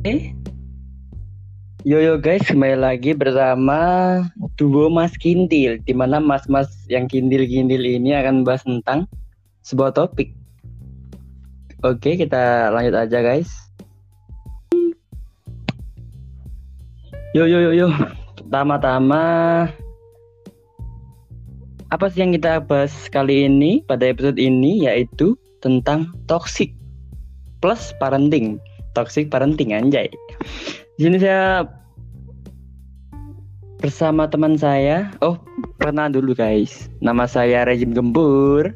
Eh, 0.00 0.32
Yo 1.84 2.00
yo 2.00 2.16
guys, 2.16 2.40
kembali 2.48 2.80
lagi 2.80 3.12
bersama 3.12 3.76
duo 4.56 4.88
Mas 4.88 5.12
Kintil, 5.12 5.76
di 5.84 5.92
mana 5.92 6.16
mas-mas 6.16 6.72
yang 6.88 7.04
kintil-kintil 7.04 7.84
ini 7.84 8.16
akan 8.16 8.40
membahas 8.40 8.64
tentang 8.64 9.04
sebuah 9.60 9.92
topik. 9.92 10.32
Oke, 11.84 12.16
kita 12.16 12.72
lanjut 12.72 12.96
aja 12.96 13.20
guys. 13.20 13.52
Yo 17.36 17.44
yo 17.44 17.60
yo 17.60 17.76
yo, 17.76 17.88
pertama-tama 18.40 19.20
apa 21.92 22.06
sih 22.08 22.24
yang 22.24 22.32
kita 22.32 22.64
bahas 22.64 22.92
kali 23.12 23.44
ini 23.52 23.84
pada 23.84 24.08
episode 24.08 24.40
ini 24.40 24.88
yaitu 24.88 25.36
tentang 25.60 26.08
toxic 26.24 26.72
plus 27.60 27.92
parenting. 28.00 28.56
Toxic 28.92 29.30
parenting 29.30 29.70
anjay. 29.70 30.10
Di 30.98 31.06
sini 31.06 31.16
saya 31.22 31.62
bersama 33.80 34.26
teman 34.26 34.58
saya. 34.58 35.08
Oh, 35.24 35.38
pernah 35.78 36.10
dulu 36.10 36.34
guys. 36.34 36.90
Nama 37.00 37.24
saya 37.24 37.64
Rejim 37.64 37.94
Gembur. 37.94 38.74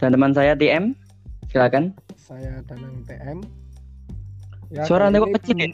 Dan 0.00 0.16
teman 0.16 0.32
saya 0.32 0.56
TM. 0.56 0.96
Silakan. 1.52 1.92
Saya 2.16 2.64
Danang 2.64 3.04
TM. 3.04 3.38
Suara 4.86 5.10
Anda 5.10 5.18
kok 5.20 5.34
kecil 5.42 5.56
ya? 5.58 5.68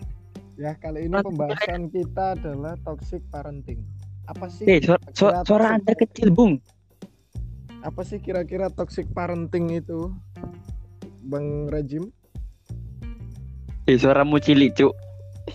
Ya, 0.56 0.72
kali 0.72 1.04
ini 1.04 1.20
pembahasan 1.20 1.92
kita 1.92 2.32
adalah 2.32 2.80
toxic 2.80 3.20
parenting. 3.28 3.84
Apa 4.24 4.48
sih? 4.48 4.64
Eh, 4.64 4.80
suara, 4.80 5.04
suara, 5.12 5.44
suara 5.44 5.66
Anda 5.76 5.92
kecil, 5.92 6.32
Bung. 6.32 6.56
Apa 7.84 8.02
sih 8.02 8.16
kira-kira 8.18 8.72
toxic 8.72 9.04
parenting 9.12 9.68
itu? 9.68 10.10
Bang 11.28 11.68
Rejim? 11.68 12.08
Eh, 13.86 13.94
suaramu 13.94 14.42
cilik, 14.42 14.74
Cuk. 14.74 14.90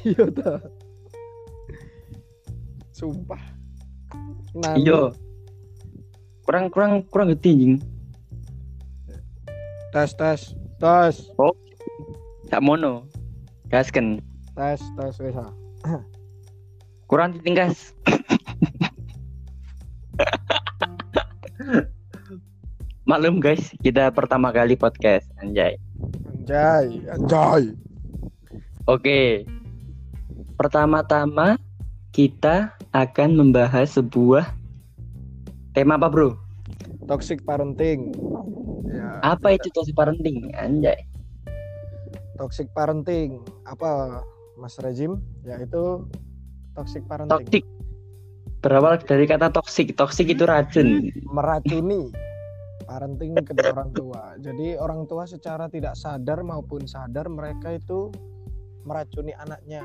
Iya 0.07 0.23
dah. 0.31 0.55
Sumpah. 2.95 3.43
Nah, 4.55 4.79
Iya. 4.79 5.11
Kurang 6.47 6.71
kurang 6.71 7.03
kurang 7.11 7.35
gede 7.35 7.51
anjing. 7.51 7.75
tes 9.91 10.15
tes 10.15 10.55
tes 10.79 11.15
Sak 12.47 12.63
mono. 12.63 13.03
Gasken. 13.67 14.23
tes 14.55 14.79
tes 14.79 15.15
ah. 15.35 15.51
Kurang 17.11 17.35
ditingkas. 17.35 17.91
Maklum 23.03 23.43
guys, 23.43 23.75
kita 23.83 24.07
pertama 24.15 24.55
kali 24.55 24.79
podcast 24.79 25.27
anjay. 25.43 25.75
Anjay, 26.31 27.03
anjay. 27.11 27.75
Oke. 28.89 29.45
Pertama-tama 30.57 31.57
kita 32.13 32.73
akan 32.93 33.29
membahas 33.37 33.97
sebuah 33.97 34.49
tema 35.73 35.97
apa, 35.97 36.09
Bro? 36.09 36.37
Toxic 37.05 37.41
parenting. 37.45 38.13
Ya, 38.89 39.21
Apa 39.23 39.57
itu 39.57 39.71
toxic 39.73 39.95
parenting? 39.95 40.51
Anjay. 40.57 41.07
toxic 42.41 42.65
parenting 42.73 43.37
apa 43.69 44.25
Mas 44.57 44.73
Rejim 44.81 45.21
yaitu 45.45 46.09
toxic 46.73 47.05
parenting 47.05 47.37
Toxic. 47.45 47.63
Berawal 48.65 48.97
dari 48.97 49.29
kata 49.29 49.53
toxic. 49.53 49.93
Toxic 49.93 50.25
itu 50.25 50.49
racun. 50.49 51.13
meracuni 51.29 52.09
parenting 52.89 53.37
kedua 53.45 53.77
orang 53.77 53.91
tua 53.93 54.23
jadi 54.41 54.67
orang 54.81 55.05
tua 55.05 55.29
secara 55.29 55.69
tidak 55.69 55.93
sadar 55.93 56.41
maupun 56.41 56.83
sadar 56.89 57.29
mereka 57.29 57.77
itu 57.77 58.09
meracuni 58.83 59.33
anaknya 59.35 59.83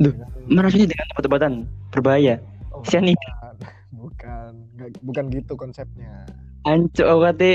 Duh, 0.00 0.14
Meracuni 0.48 0.88
dengan 0.88 1.06
obat-obatan 1.14 1.52
berbahaya. 1.92 2.40
oh, 2.72 2.80
Sianida. 2.82 3.54
bukan 3.92 4.52
bukan 4.80 4.92
bukan 5.04 5.24
gitu 5.30 5.52
konsepnya 5.54 6.24
Ancuk 6.64 7.04
aku 7.04 7.20
kate 7.28 7.52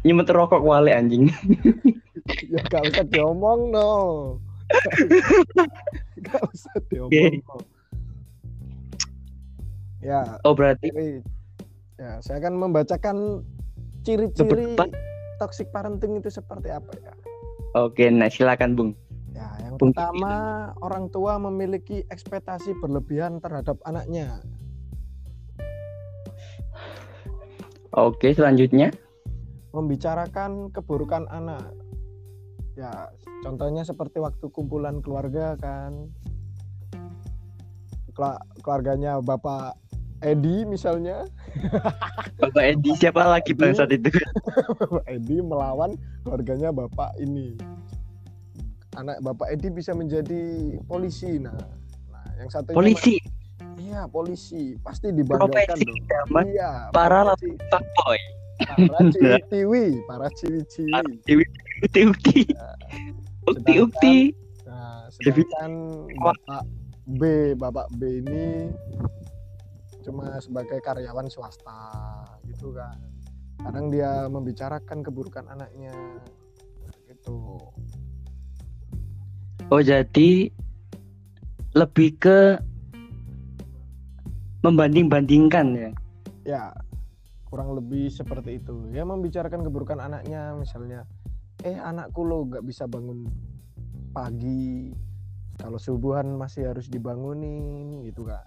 nyemet 0.00 0.28
rokok 0.28 0.60
wale 0.60 0.92
anjing. 0.92 1.28
ya 2.52 2.60
gak 2.68 2.84
usah 2.86 3.04
diomong 3.08 3.72
no 3.74 3.90
gak 6.30 6.42
usah 6.46 6.76
diomong 6.88 7.10
Oke. 7.10 7.42
no. 7.42 7.56
ya 10.00 10.38
Oh, 10.46 10.54
berarti 10.54 10.88
ya 11.98 12.16
saya 12.22 12.40
akan 12.40 12.54
membacakan 12.56 13.44
ciri-ciri 14.00 14.76
toxic 15.36 15.68
parenting 15.68 16.16
itu 16.16 16.28
seperti 16.28 16.68
apa 16.68 16.88
ya. 17.00 17.12
Oke, 17.76 18.08
nah 18.08 18.26
silakan, 18.26 18.72
Bung. 18.72 18.90
Ya, 19.30 19.46
yang 19.62 19.78
pertama 19.78 20.34
orang 20.82 21.06
tua 21.08 21.38
memiliki 21.38 22.02
ekspektasi 22.10 22.74
berlebihan 22.82 23.38
terhadap 23.38 23.78
anaknya. 23.86 24.42
Oke, 27.94 28.30
selanjutnya. 28.34 28.94
Membicarakan 29.74 30.70
keburukan 30.74 31.26
anak. 31.30 31.74
Ya, 32.78 33.10
contohnya 33.42 33.82
seperti 33.82 34.22
waktu 34.22 34.46
kumpulan 34.50 35.02
keluarga 35.02 35.58
kan. 35.58 36.10
Kela- 38.14 38.42
keluarganya 38.62 39.22
Bapak 39.22 39.78
Edi 40.20 40.68
misalnya, 40.68 41.24
Bapak 42.44 42.64
Edi 42.76 42.92
siapa 42.92 43.24
lagi 43.24 43.56
bangsat 43.56 43.88
itu? 43.96 44.12
Bapak 44.84 45.06
Edi 45.08 45.40
melawan 45.40 45.96
keluarganya 46.22 46.68
Bapak 46.76 47.16
ini. 47.16 47.56
Anak 48.98 49.22
Bapak 49.22 49.54
Edi 49.54 49.70
bisa 49.70 49.94
menjadi 49.94 50.74
polisi. 50.90 51.38
Nah, 51.38 51.54
nah 52.10 52.26
yang 52.42 52.50
satunya 52.50 52.74
Polisi, 52.74 53.14
Iya, 53.80 54.06
polisi. 54.10 54.74
Pasti 54.82 55.14
dibanggakan 55.14 55.50
profesi 55.50 55.84
dong. 55.86 56.46
Iya, 56.50 56.90
para 56.90 57.34
profesi. 57.34 57.50
fuckboy. 57.70 58.20
para 58.60 59.00
ciwi-ciwi, 59.08 59.84
para 60.04 60.26
ciwi-ciwi. 60.36 60.92
Ukti-ukti. 61.80 62.40
Ukti-ukti. 63.48 64.16
Nah, 64.68 65.08
sedangkan 65.08 65.72
Bapak 66.20 66.64
B, 67.08 67.22
Bapak 67.56 67.88
B 67.96 68.20
ini 68.20 68.68
cuma 70.04 70.36
sebagai 70.44 70.78
karyawan 70.84 71.30
swasta 71.32 71.80
gitu 72.44 72.76
kan. 72.76 73.00
Kadang 73.60 73.92
dia 73.92 74.28
membicarakan 74.28 75.04
keburukan 75.04 75.44
anaknya 75.48 75.92
gitu. 77.08 77.58
Oh, 79.68 79.84
jadi 79.84 80.48
lebih 81.76 82.16
ke 82.16 82.56
membanding-bandingkan 84.64 85.66
ya. 85.76 85.90
Ya, 86.48 86.62
kurang 87.48 87.76
lebih 87.76 88.08
seperti 88.08 88.62
itu. 88.62 88.88
Ya 88.96 89.04
membicarakan 89.04 89.66
keburukan 89.66 90.00
anaknya 90.00 90.56
misalnya, 90.56 91.04
eh 91.66 91.76
anakku 91.76 92.24
lo 92.24 92.48
nggak 92.48 92.64
bisa 92.64 92.88
bangun 92.88 93.28
pagi, 94.16 94.96
kalau 95.60 95.76
subuhan 95.76 96.40
masih 96.40 96.72
harus 96.72 96.88
dibangunin 96.88 98.00
gitu 98.08 98.24
kan. 98.24 98.42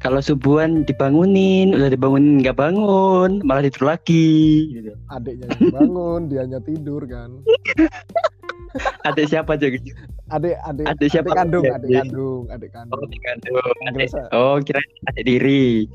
Kalau 0.00 0.24
subuhan 0.24 0.88
dibangunin, 0.88 1.76
udah 1.76 1.92
dibangunin 1.92 2.40
nggak 2.40 2.56
bangun, 2.56 3.44
malah 3.44 3.60
tidur 3.60 3.92
lagi. 3.92 4.72
Gitu. 4.72 4.96
Adiknya 5.12 5.52
yang 5.52 5.76
bangun, 5.76 6.20
dianya 6.32 6.60
tidur 6.64 7.04
kan. 7.04 7.44
Ada 9.06 9.22
siapa 9.24 9.54
aja 9.54 9.66
gitu? 9.68 9.90
Adik, 10.28 10.54
adik, 10.60 10.86
Adik 10.86 11.08
siapa? 11.10 11.34
kandung, 11.34 11.64
Ya, 11.64 11.74
adik 11.74 11.90
kandung, 11.92 12.42
adik 12.48 12.70
Oh, 12.70 12.76
kandung. 13.24 13.54
Panggil, 13.76 13.98
Adik- 13.98 14.10
sa- 14.10 14.30
Oh, 14.30 14.56
kira 14.60 14.78
adik 15.08 15.24
diri. 15.24 15.90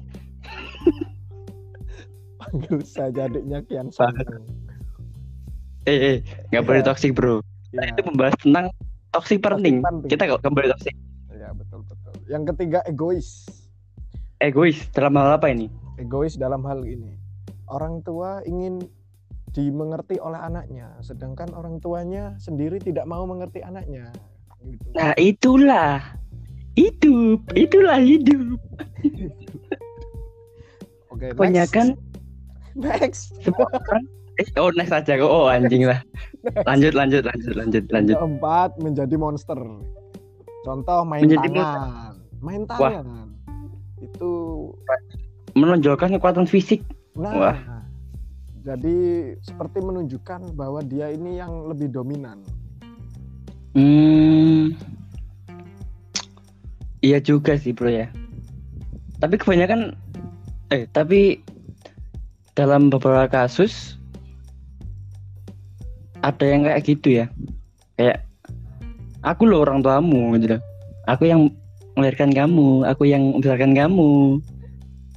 panggil 2.38 2.78
saja 2.84 3.22
adiknya 3.25 3.59
Kian. 3.64 3.88
Santang. 3.90 4.44
Eh, 5.85 6.00
eh, 6.14 6.17
nggak 6.50 6.64
boleh 6.64 6.82
Iya. 6.82 6.88
toxic 6.88 7.11
bro. 7.14 7.40
Ya, 7.72 7.88
Itu 7.88 8.02
membahas 8.03 8.35
tentang 8.38 8.66
toxic 9.11 9.40
parenting. 9.40 9.79
parenting. 9.79 10.09
Kita 10.09 10.23
nggak 10.26 10.44
boleh 10.46 10.70
toxic. 10.70 10.96
ya 11.32 11.52
betul 11.52 11.84
betul. 11.85 12.14
Yang 12.26 12.44
ketiga 12.52 12.79
egois. 12.85 13.46
Egois 14.38 14.88
dalam 14.91 15.16
hal 15.16 15.35
apa 15.35 15.47
ini? 15.47 15.67
egois 15.96 16.35
dalam 16.35 16.59
hal 16.61 16.84
ini. 16.84 17.16
Orang 17.66 18.02
tua 18.02 18.44
ingin 18.44 18.84
dimengerti 19.55 20.19
oleh 20.19 20.37
anaknya, 20.37 20.91
sedangkan 20.99 21.55
orang 21.55 21.79
tuanya 21.79 22.35
sendiri 22.37 22.75
tidak 22.78 23.07
mau 23.07 23.23
mengerti 23.23 23.63
anaknya. 23.63 24.11
Gitu. 24.59 24.84
Nah, 24.91 25.16
itulah 25.16 26.03
hidup, 26.75 27.40
itulah 27.55 27.97
hidup. 28.03 28.59
Oke, 31.16 31.31
next. 31.31 31.40
Kebanyakan 31.40 31.87
next. 32.75 33.31
semua 33.40 33.72
orang 33.72 34.03
eh, 34.35 34.47
oh 34.59 34.67
next 34.75 34.91
aja 34.91 35.16
kok. 35.16 35.31
Oh 35.31 35.47
anjing 35.47 35.87
lah. 35.87 36.03
Lanjut, 36.67 36.91
lanjut, 36.91 37.23
lanjut, 37.23 37.55
lanjut, 37.55 37.84
lanjut. 37.87 38.16
Keempat 38.19 38.75
menjadi 38.84 39.16
monster. 39.16 39.55
Contoh 40.67 41.07
main 41.07 41.23
Menjadi 41.23 41.47
tangan. 41.55 42.19
Main 42.43 42.67
Wah. 42.67 42.99
tangan. 42.99 43.28
Itu 44.03 44.31
Menonjolkan 45.55 46.11
kekuatan 46.19 46.43
fisik. 46.52 46.84
nah 47.16 47.31
Wah. 47.31 47.75
Jadi 48.66 48.97
seperti 49.46 49.78
menunjukkan 49.78 50.58
bahwa 50.58 50.82
dia 50.82 51.14
ini 51.14 51.38
yang 51.38 51.70
lebih 51.70 51.94
dominan. 51.94 52.41
Hmm. 53.78 54.73
Iya 57.06 57.22
juga 57.22 57.53
sih 57.62 57.78
bro 57.78 57.94
ya. 57.94 58.09
Tapi 59.22 59.38
kebanyakan 59.38 59.94
eh 60.73 60.90
tapi 60.90 61.46
dalam 62.58 62.90
beberapa 62.90 63.29
kasus 63.29 64.02
ada 66.26 66.41
yang 66.41 66.66
kayak 66.66 66.82
gitu 66.90 67.22
ya. 67.22 67.26
Kayak 68.02 68.26
aku 69.22 69.46
loh 69.46 69.62
orang 69.62 69.85
tuamu 69.85 70.34
gitu 70.41 70.58
loh. 70.58 70.62
Aku 71.06 71.29
yang 71.29 71.53
melahirkan 71.94 72.34
kamu, 72.34 72.82
aku 72.90 73.06
yang 73.06 73.38
membesarkan 73.38 73.78
kamu. 73.78 74.41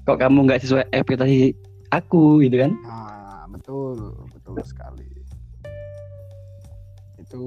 Kok 0.05 0.21
kamu 0.21 0.45
nggak 0.45 0.61
sesuai 0.61 0.85
ekspektasi 0.93 1.57
aku 1.89 2.45
gitu 2.45 2.61
kan? 2.61 2.77
Nah, 2.85 3.18
betul, 3.69 4.17
betul 4.33 4.57
sekali. 4.65 5.05
Itu 7.21 7.45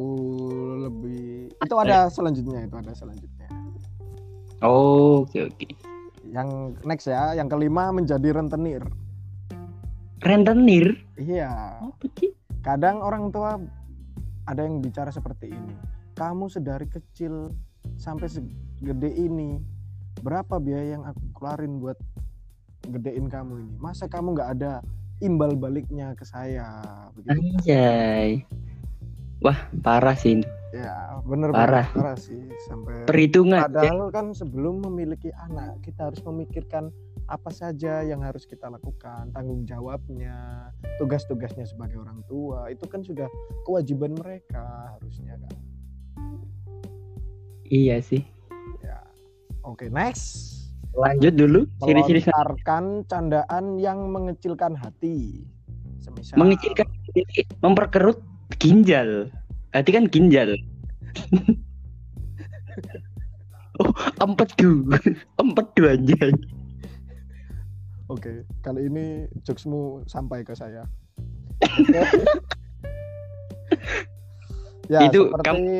lebih 0.85 1.49
itu 1.49 1.75
ada 1.81 2.13
selanjutnya, 2.13 2.69
itu 2.69 2.77
ada 2.77 2.93
selanjutnya. 2.93 3.49
Oh, 4.61 5.25
oke 5.25 5.49
oke. 5.49 5.65
Yang 6.29 6.77
next 6.85 7.09
ya, 7.09 7.33
yang 7.33 7.49
kelima 7.49 7.89
menjadi 7.89 8.37
rentenir. 8.37 8.85
Rentenir? 10.21 10.93
Iya. 11.17 11.81
Kadang 12.61 13.01
orang 13.01 13.33
tua 13.33 13.57
ada 14.45 14.61
yang 14.61 14.77
bicara 14.77 15.09
seperti 15.09 15.49
ini. 15.49 15.73
Kamu 16.13 16.53
sedari 16.53 16.85
kecil 16.85 17.49
sampai 17.97 18.29
segede 18.29 19.09
ini, 19.09 19.57
berapa 20.21 20.61
biaya 20.61 21.01
yang 21.01 21.03
aku 21.09 21.33
keluarin 21.33 21.81
buat 21.81 21.97
gedein 22.85 23.25
kamu 23.25 23.65
ini? 23.65 23.73
Masa 23.81 24.05
kamu 24.05 24.37
nggak 24.37 24.49
ada 24.61 24.85
imbal 25.21 25.53
baliknya 25.55 26.17
ke 26.17 26.25
saya? 26.25 26.81
Begitu. 27.15 27.31
Anjay. 27.31 28.29
Wah, 29.41 29.57
parah 29.81 30.13
sih. 30.13 30.41
ini. 30.41 30.45
Ya, 30.71 31.19
bener 31.27 31.51
Parah. 31.51 31.83
parah 31.91 32.15
sih 32.15 32.47
sampai 32.69 33.03
Perhitungan. 33.03 33.59
ya. 33.59 33.67
Padahal 33.67 34.07
kan 34.07 34.31
sebelum 34.31 34.79
memiliki 34.87 35.27
anak, 35.35 35.83
kita 35.83 36.07
harus 36.07 36.23
memikirkan 36.23 36.87
apa 37.27 37.51
saja 37.51 37.99
yang 38.07 38.23
harus 38.23 38.47
kita 38.47 38.71
lakukan, 38.71 39.35
tanggung 39.35 39.67
jawabnya, 39.67 40.71
tugas-tugasnya 40.95 41.67
sebagai 41.67 41.99
orang 41.99 42.23
tua. 42.29 42.71
Itu 42.71 42.87
kan 42.87 43.03
sudah 43.03 43.27
kewajiban 43.67 44.15
mereka 44.15 44.95
harusnya 44.95 45.35
kan. 45.43 45.55
Iya 47.67 47.99
sih. 47.99 48.23
Ya. 48.79 48.99
Oke, 49.67 49.91
next. 49.91 50.60
Lanjut 50.91 51.33
dulu. 51.35 51.59
Ciri-ciri 51.83 52.19
Melontarkan 52.27 53.07
candaan 53.07 53.79
yang 53.79 54.11
mengecilkan 54.11 54.75
hati. 54.75 55.47
Semisal 56.01 56.35
mengecilkan 56.35 56.87
diri, 57.15 57.47
memperkerut 57.63 58.19
ginjal. 58.59 59.31
Hati 59.71 59.89
kan 59.95 60.11
ginjal. 60.11 60.51
oh, 63.79 63.91
empedu. 64.19 64.83
empedu 65.39 65.81
anjay. 65.87 66.31
Oke, 68.11 68.43
kali 68.59 68.91
ini 68.91 69.23
jokesmu 69.47 70.03
sampai 70.11 70.43
ke 70.43 70.51
saya. 70.51 70.83
Ya, 74.91 75.07
Itu 75.07 75.31
seperti 75.31 75.71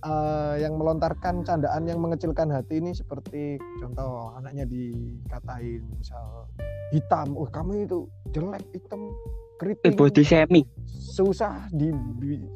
eh, 0.00 0.54
yang 0.64 0.76
melontarkan 0.76 1.44
candaan 1.44 1.88
yang 1.88 2.00
mengecilkan 2.00 2.48
hati 2.48 2.80
ini 2.80 2.92
seperti 2.92 3.60
contoh 3.80 4.32
anaknya 4.36 4.64
dikatain 4.66 5.84
misal 5.96 6.48
hitam, 6.90 7.38
oh 7.38 7.46
kamu 7.46 7.86
itu 7.86 8.08
jelek 8.34 8.64
hitam 8.74 9.14
keriting 9.60 9.94
body 9.94 10.24
shaming. 10.24 10.66
susah 10.88 11.68
di 11.70 11.92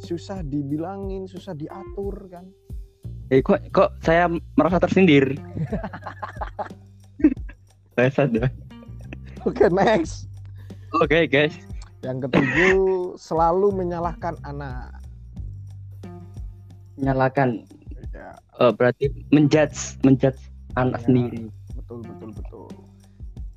susah 0.00 0.40
dibilangin 0.42 1.28
susah 1.28 1.52
diatur 1.52 2.16
kan 2.32 2.48
Eh, 3.32 3.40
kok 3.40 3.56
kok 3.72 3.96
saya 4.04 4.28
merasa 4.54 4.76
tersindir. 4.76 5.32
saya 7.96 8.10
sadar. 8.12 8.52
oke 9.48 9.64
next 9.72 10.28
Oke, 11.02 11.26
guys. 11.26 11.58
yang 12.06 12.22
ketujuh 12.22 13.18
selalu 13.18 13.74
menyalahkan 13.74 14.38
anak 14.46 14.94
Nyalakan. 16.96 17.66
ya 18.10 18.30
Oh, 18.56 18.70
berarti 18.70 19.10
menjudge, 19.28 19.98
menjudge 20.00 20.38
anak 20.74 21.02
Ya. 21.02 21.04
sendiri. 21.04 21.42
betul 21.74 21.98
betul 22.00 22.30
betul 22.32 22.68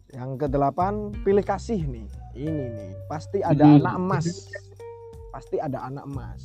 yang 0.09 0.35
kedelapan 0.35 0.93
pilih 1.21 1.41
kasih 1.41 1.79
nih 1.79 2.07
ini 2.33 2.49
nih 2.67 2.91
pasti 3.05 3.39
ada 3.39 3.61
Hmm. 3.61 3.77
anak 3.79 3.93
emas 3.95 4.25
pasti 5.29 5.57
ada 5.57 5.79
anak 5.83 6.03
emas 6.03 6.41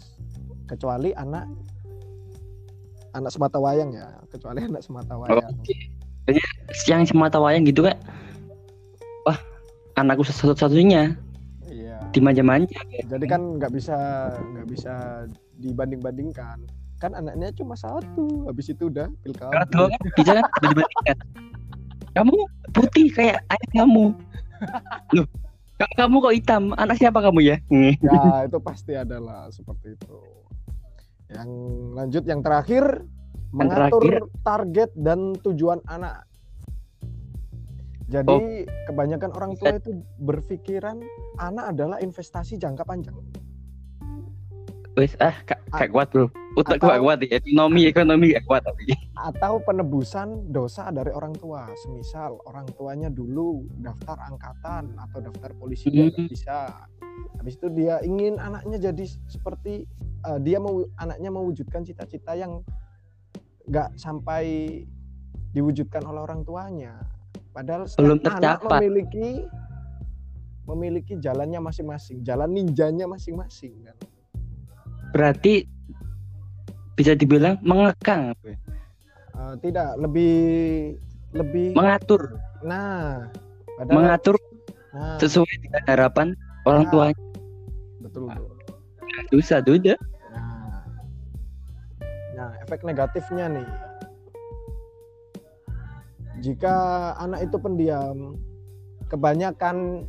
kecuali 0.65 1.11
anak 1.15 1.49
anak 3.13 3.31
semata 3.31 3.57
wayang 3.57 3.91
ya 3.91 4.09
kecuali 4.29 4.61
anak 4.69 4.83
semata 4.83 5.15
wayang. 5.17 5.53
Kayaknya 6.23 6.45
Yang 6.87 7.03
semata 7.11 7.37
wayang 7.37 7.65
gitu 7.65 7.83
kan. 7.83 7.97
Wah, 9.25 9.39
anakku 9.97 10.23
satu-satunya 10.23 11.17
iya 11.67 11.97
dimanja-manja. 12.13 12.79
jadi 13.03 13.25
kan 13.27 13.57
nggak 13.57 13.73
bisa 13.73 13.97
nggak 14.53 14.67
bisa 14.69 14.95
dibanding-bandingkan 15.59 16.61
kan 17.03 17.13
anaknya 17.13 17.51
cuma 17.51 17.75
satu 17.75 18.47
habis 18.47 18.71
itu 18.71 18.87
udah 18.87 19.11
kan 19.35 19.67
bisa 20.15 20.33
kan. 20.39 20.47
Kamu 22.13 22.37
putih 22.71 23.09
kayak 23.11 23.43
ayah 23.49 23.69
kamu. 23.75 24.13
Loh, 25.17 25.27
ka- 25.75 25.95
kamu 25.97 26.15
kok 26.21 26.35
hitam? 26.37 26.63
Anak 26.77 27.01
siapa 27.01 27.19
kamu 27.19 27.41
ya? 27.43 27.57
Hmm. 27.67 27.97
ya 27.99 28.47
itu 28.47 28.59
pasti 28.63 28.95
adalah 28.95 29.51
seperti 29.51 29.99
itu 29.99 30.19
yang 31.33 31.49
lanjut 31.97 32.23
yang 32.23 32.45
terakhir 32.45 33.03
mengatur 33.51 34.05
terakhir. 34.05 34.23
target 34.45 34.91
dan 34.95 35.33
tujuan 35.41 35.81
anak 35.87 36.29
jadi 38.05 38.29
Oh. 38.29 38.69
kebanyakan 38.85 39.33
orang 39.33 39.53
tua 39.57 39.81
itu 39.81 39.97
berpikiran 40.21 41.01
anak 41.41 41.73
adalah 41.73 41.97
investasi 41.99 42.61
jangka 42.61 42.85
panjang 42.85 43.17
Wes 44.93 45.17
ah 45.19 45.33
kak 45.49 45.57
kuat 45.89 46.13
bro. 46.13 46.29
Utak 46.53 46.77
Atau- 46.77 47.01
kuat 47.01 47.19
ya. 47.19 47.41
Ekonomi 47.41 47.89
ekonomi 47.89 48.27
gak 48.31 48.45
kuat 48.45 48.63
tapi. 48.63 48.93
atau 49.15 49.63
penebusan 49.63 50.51
dosa 50.51 50.91
dari 50.91 51.09
orang 51.09 51.33
tua 51.33 51.71
semisal 51.79 52.43
orang 52.45 52.67
tuanya 52.75 53.07
dulu 53.07 53.63
daftar 53.79 54.19
angkatan 54.27 54.93
atau 54.99 55.19
daftar 55.23 55.55
polisi 55.55 55.89
dia 55.89 56.11
nggak 56.11 56.19
Hmm. 56.19 56.29
bisa 56.29 56.57
habis 57.39 57.55
itu 57.55 57.71
dia 57.71 58.03
ingin 58.03 58.37
anaknya 58.37 58.83
jadi 58.83 59.05
seperti 59.27 59.87
eh, 60.23 60.39
dia 60.41 60.59
mau 60.59 60.83
anaknya 60.97 61.31
mewujudkan 61.31 61.83
cita-cita 61.83 62.35
yang 62.35 62.67
nggak 63.65 63.95
sampai 63.95 64.83
diwujudkan 65.53 66.03
oleh 66.03 66.21
orang 66.21 66.43
tuanya 66.43 66.99
padahal 67.53 67.87
Belum 67.95 68.19
anak 68.21 68.59
memiliki 68.61 69.47
memiliki 70.65 71.15
jalannya 71.17 71.59
masing-masing 71.59 72.21
jalan 72.21 72.51
ninjanya 72.51 73.07
masing-masing 73.07 73.73
kan 73.83 73.97
Berarti 75.13 75.69
bisa 76.99 77.17
dibilang 77.17 77.57
mengekang, 77.65 78.37
apa? 78.37 78.53
Eh, 79.33 79.55
tidak 79.65 79.97
lebih 79.97 80.37
lebih 81.33 81.73
mengatur, 81.73 82.37
nah 82.61 83.25
padahal 83.81 83.97
mengatur 83.97 84.37
nah, 84.93 85.17
sesuai 85.17 85.53
dengan 85.65 85.83
harapan 85.89 86.29
orang 86.69 86.85
Nah. 86.85 86.93
tuanya. 86.93 87.25
betul. 88.05 88.29
Susah 89.33 89.65
tuh. 89.65 89.81
Nah, 89.81 90.85
nah 92.37 92.51
efek 92.61 92.85
negatifnya 92.85 93.49
nih, 93.49 93.69
jika 96.45 96.77
anak 97.17 97.49
itu 97.49 97.57
pendiam, 97.57 98.37
kebanyakan 99.09 100.05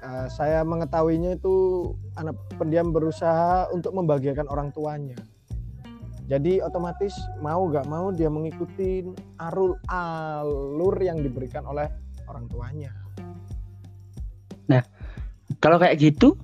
eh, 0.00 0.26
saya 0.32 0.64
mengetahuinya 0.64 1.36
itu 1.36 1.92
anak 2.16 2.36
pendiam 2.56 2.96
berusaha 2.96 3.68
untuk 3.76 3.92
membahagiakan 3.92 4.48
orang 4.48 4.72
tuanya. 4.72 5.20
Jadi 6.28 6.60
otomatis 6.60 7.16
mau 7.40 7.64
gak 7.72 7.88
mau 7.88 8.12
dia 8.12 8.28
mengikuti 8.28 9.00
arul 9.40 9.80
alur 9.88 10.94
yang 11.00 11.24
diberikan 11.24 11.64
oleh 11.64 11.88
orang 12.28 12.44
tuanya. 12.52 12.92
Kalau 15.58 15.80
kayak 15.80 15.98
gitu 15.98 16.38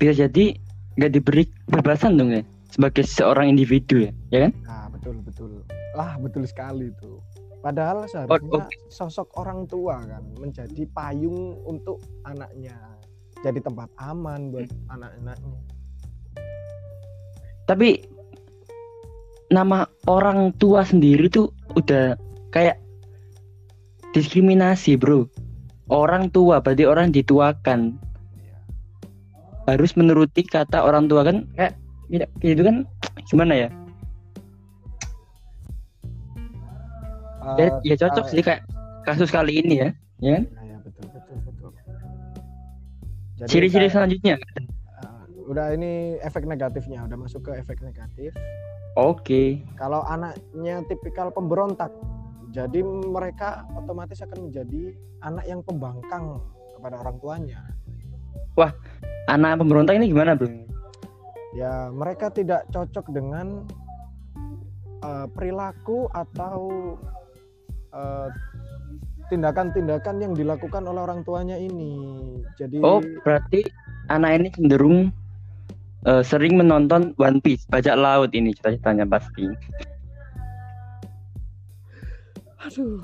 bisa 0.00 0.26
jadi 0.26 0.56
nggak 0.98 1.12
diberi 1.14 1.44
kebebasan 1.70 2.18
dong 2.18 2.34
ya 2.34 2.42
sebagai 2.72 3.06
seorang 3.06 3.52
individu 3.52 4.08
ya, 4.08 4.12
ya 4.34 4.38
kan? 4.48 4.52
Nah, 4.66 4.86
betul 4.90 5.16
betul. 5.22 5.50
Lah, 5.94 6.18
betul 6.18 6.42
sekali 6.46 6.90
itu. 6.90 7.22
Padahal 7.60 8.08
seharusnya 8.08 8.66
oke. 8.66 8.76
sosok 8.88 9.28
orang 9.36 9.68
tua 9.68 10.00
kan 10.00 10.24
menjadi 10.40 10.88
payung 10.90 11.60
untuk 11.68 12.00
anaknya. 12.24 12.74
Jadi 13.44 13.60
tempat 13.62 13.90
aman 14.00 14.48
buat 14.48 14.66
Hmm. 14.66 14.94
anak-anaknya. 14.96 15.60
Tapi 17.68 17.88
nama 19.50 19.82
orang 20.06 20.54
tua 20.56 20.86
sendiri 20.86 21.26
tuh 21.26 21.50
udah 21.74 22.14
kayak 22.50 22.78
diskriminasi, 24.10 24.94
Bro. 24.94 25.26
Orang 25.90 26.30
tua 26.30 26.62
berarti 26.62 26.86
orang 26.86 27.10
dituakan 27.10 27.98
harus 29.66 29.94
menuruti 29.94 30.42
kata 30.42 30.82
orang 30.82 31.06
tua 31.06 31.22
kan 31.22 31.46
kayak 31.54 31.74
gitu 32.10 32.26
gitu 32.42 32.62
kan 32.62 32.76
gimana 33.30 33.54
ya? 33.54 33.68
Ya, 37.58 37.66
Eh, 37.66 37.70
ya 37.82 37.94
cocok 37.98 38.24
ah, 38.24 38.30
sih 38.30 38.42
kayak 38.46 38.62
kasus 39.02 39.32
kali 39.32 39.58
ini 39.58 39.82
ya, 39.82 39.88
ya 40.22 40.38
ya, 40.38 40.38
ya, 40.38 40.76
betul 40.84 41.06
betul 41.10 41.36
betul 41.42 41.68
Ciri-ciri 43.48 43.88
kayak- 43.88 43.94
selanjutnya. 43.96 44.36
Ah, 45.50 45.58
udah 45.58 45.66
ini 45.74 46.14
efek 46.22 46.46
negatifnya 46.46 47.02
udah 47.10 47.18
masuk 47.18 47.50
ke 47.50 47.58
efek 47.58 47.82
negatif 47.82 48.30
Oke. 48.94 49.66
kalau 49.74 50.06
anaknya 50.06 50.78
tipikal 50.86 51.34
pemberontak 51.34 51.90
jadi 52.54 52.86
mereka 52.86 53.66
otomatis 53.74 54.22
akan 54.22 54.46
menjadi 54.46 54.94
anak 55.26 55.42
yang 55.50 55.58
pembangkang 55.66 56.38
kepada 56.78 57.02
orang 57.02 57.18
tuanya 57.18 57.66
Anak 59.26 59.58
pemberontak 59.62 59.98
ini 59.98 60.10
gimana, 60.10 60.38
Bro? 60.38 60.46
ya 61.58 61.90
mereka 61.90 62.30
tidak 62.30 62.62
cocok 62.70 63.10
dengan 63.10 63.66
eh, 65.02 65.26
perilaku 65.34 66.06
atau 66.14 66.94
eh, 67.90 68.28
tindakan-tindakan 69.34 70.22
yang 70.22 70.32
dilakukan 70.38 70.86
oleh 70.86 71.02
orang 71.02 71.26
tuanya 71.26 71.58
ini 71.58 71.98
jadi 72.54 72.78
Oh, 72.86 73.02
berarti 73.26 73.66
anak 74.06 74.30
ini 74.38 74.48
cenderung 74.54 75.10
eh, 76.06 76.22
sering 76.24 76.56
menonton 76.56 77.12
One 77.20 77.40
Piece, 77.42 77.66
bajak 77.68 77.96
laut 77.98 78.30
ini 78.32 78.54
cita-citanya 78.56 79.04
pasti. 79.08 79.44
aduh 82.60 83.00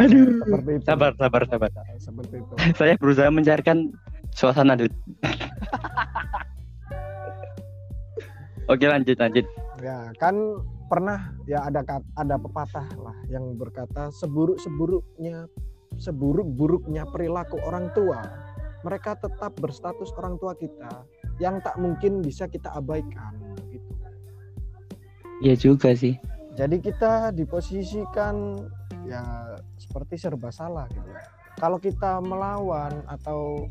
Aduh. 0.00 0.40
seperti 0.44 0.70
itu 0.80 0.84
Sabar, 0.88 1.12
sabar, 1.16 1.42
sabar. 1.48 1.70
seperti 2.00 2.34
itu 2.40 2.52
Saya 2.80 2.94
berusaha 3.00 3.28
mencarikan 3.32 3.88
suasana 4.32 4.76
dulu. 4.76 4.92
Oke, 8.72 8.84
lanjut, 8.84 9.16
lanjut. 9.16 9.48
Ya, 9.80 10.12
kan 10.20 10.36
pernah 10.92 11.32
ya 11.48 11.64
ada 11.64 11.80
ada 12.16 12.36
pepatah 12.36 12.84
lah 13.00 13.16
yang 13.32 13.56
berkata 13.56 14.12
seburuk-seburuknya 14.20 15.48
seburuk-buruknya 15.96 17.08
perilaku 17.08 17.56
orang 17.64 17.88
tua, 17.96 18.20
mereka 18.84 19.16
tetap 19.16 19.56
berstatus 19.56 20.12
orang 20.20 20.36
tua 20.36 20.52
kita 20.52 21.08
yang 21.38 21.62
tak 21.62 21.78
mungkin 21.78 22.20
bisa 22.20 22.46
kita 22.46 22.70
abaikan 22.72 23.34
gitu. 23.70 23.92
Iya 25.38 25.54
juga 25.54 25.94
sih. 25.94 26.18
Jadi 26.58 26.82
kita 26.82 27.30
diposisikan 27.30 28.58
ya 29.06 29.22
seperti 29.78 30.18
serba 30.18 30.50
salah 30.50 30.90
gitu. 30.90 31.06
Kalau 31.54 31.78
kita 31.78 32.18
melawan 32.18 33.02
atau 33.06 33.66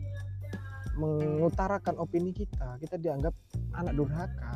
mengutarakan 0.97 1.99
opini 1.99 2.31
kita, 2.31 2.79
kita 2.79 2.97
dianggap 2.97 3.35
anak 3.75 3.93
durhaka. 3.93 4.51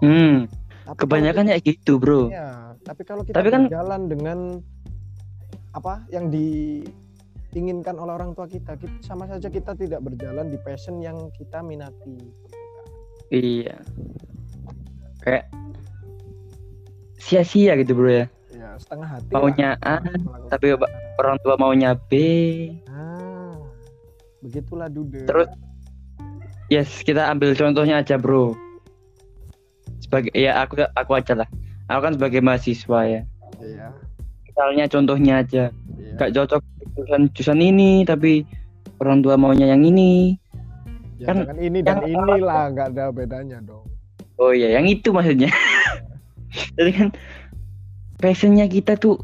Hmm, 0.00 0.48
Tapi 0.88 0.96
kebanyakan 0.96 1.52
ya 1.52 1.58
gitu, 1.60 2.00
Bro. 2.00 2.32
Ya, 2.32 2.74
tapi 2.82 3.04
kalau 3.04 3.22
kita 3.22 3.36
Tapi 3.38 3.48
kan- 3.52 3.68
berjalan 3.68 4.02
dengan 4.08 4.38
apa 5.70 6.02
yang 6.10 6.32
diinginkan 7.50 7.98
oleh 7.98 8.14
orang 8.14 8.30
tua 8.34 8.46
kita, 8.46 8.78
kita 8.78 8.94
sama 9.02 9.26
saja 9.26 9.50
kita 9.50 9.74
tidak 9.74 10.00
berjalan 10.06 10.50
di 10.54 10.58
passion 10.62 11.02
yang 11.02 11.18
kita 11.34 11.58
minati. 11.60 12.14
Iya. 13.30 13.78
Kayak 15.22 15.50
sia-sia 17.18 17.74
gitu, 17.78 17.94
Bro 17.94 18.10
ya. 18.10 18.26
Ya, 18.54 18.70
setengah 18.78 19.08
hati. 19.18 19.30
Maunya 19.34 19.70
lah 19.82 19.98
A, 20.02 20.02
tapi 20.50 20.74
orang 21.18 21.36
tua 21.42 21.54
maunya 21.58 21.94
B. 21.94 22.12
Ah, 22.90 23.54
begitulah 24.42 24.86
dude. 24.90 25.26
Terus 25.26 25.50
yes, 26.70 27.02
kita 27.02 27.26
ambil 27.30 27.54
contohnya 27.58 28.02
aja, 28.02 28.14
Bro. 28.18 28.54
Sebagai 30.02 30.34
ya 30.34 30.62
aku 30.62 30.86
aku 30.94 31.12
aja 31.18 31.34
lah. 31.34 31.48
Aku 31.90 32.00
kan 32.06 32.14
sebagai 32.14 32.38
mahasiswa 32.42 33.00
ya. 33.06 33.22
Iya. 33.58 33.90
Misalnya 34.46 34.84
contohnya 34.86 35.34
aja, 35.42 35.64
iya. 35.98 36.14
gak 36.18 36.30
cocok 36.34 36.62
jurusan 37.00 37.32
jurusan 37.32 37.60
ini 37.60 38.04
tapi 38.04 38.44
orang 39.00 39.24
tua 39.24 39.34
maunya 39.34 39.64
yang 39.66 39.80
ini. 39.80 40.36
Ya, 41.16 41.32
kan- 41.32 41.44
jangan 41.44 41.58
ini 41.58 41.78
dan 41.80 41.96
yang- 42.04 42.28
inilah 42.28 42.62
nggak 42.70 42.86
ada 42.92 43.04
bedanya 43.08 43.58
dong. 43.60 43.84
Oh 44.36 44.52
iya, 44.52 44.76
yang 44.76 44.84
itu 44.84 45.08
maksudnya. 45.10 45.48
Jadi 46.76 46.90
kan 46.92 47.08
passionnya 48.16 48.64
kita 48.66 48.96
tuh 48.96 49.16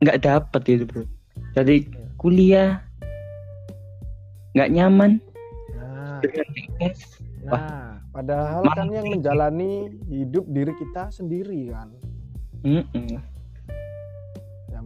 nggak 0.00 0.20
dapet 0.20 0.60
gitu 0.66 0.84
bro. 0.84 1.04
Jadi 1.52 1.88
kuliah 2.16 2.84
nggak 4.52 4.72
nyaman 4.72 5.20
Nah, 5.76 6.20
PS. 6.20 7.20
nah, 7.44 8.00
padahal 8.08 8.64
Maaf. 8.64 8.76
kan 8.76 8.88
yang 8.88 9.04
menjalani 9.06 9.92
hidup 10.08 10.48
diri 10.48 10.72
kita 10.74 11.12
sendiri 11.12 11.68
kan. 11.68 11.92
Mm-mm. 12.64 12.88
yang 13.06 13.24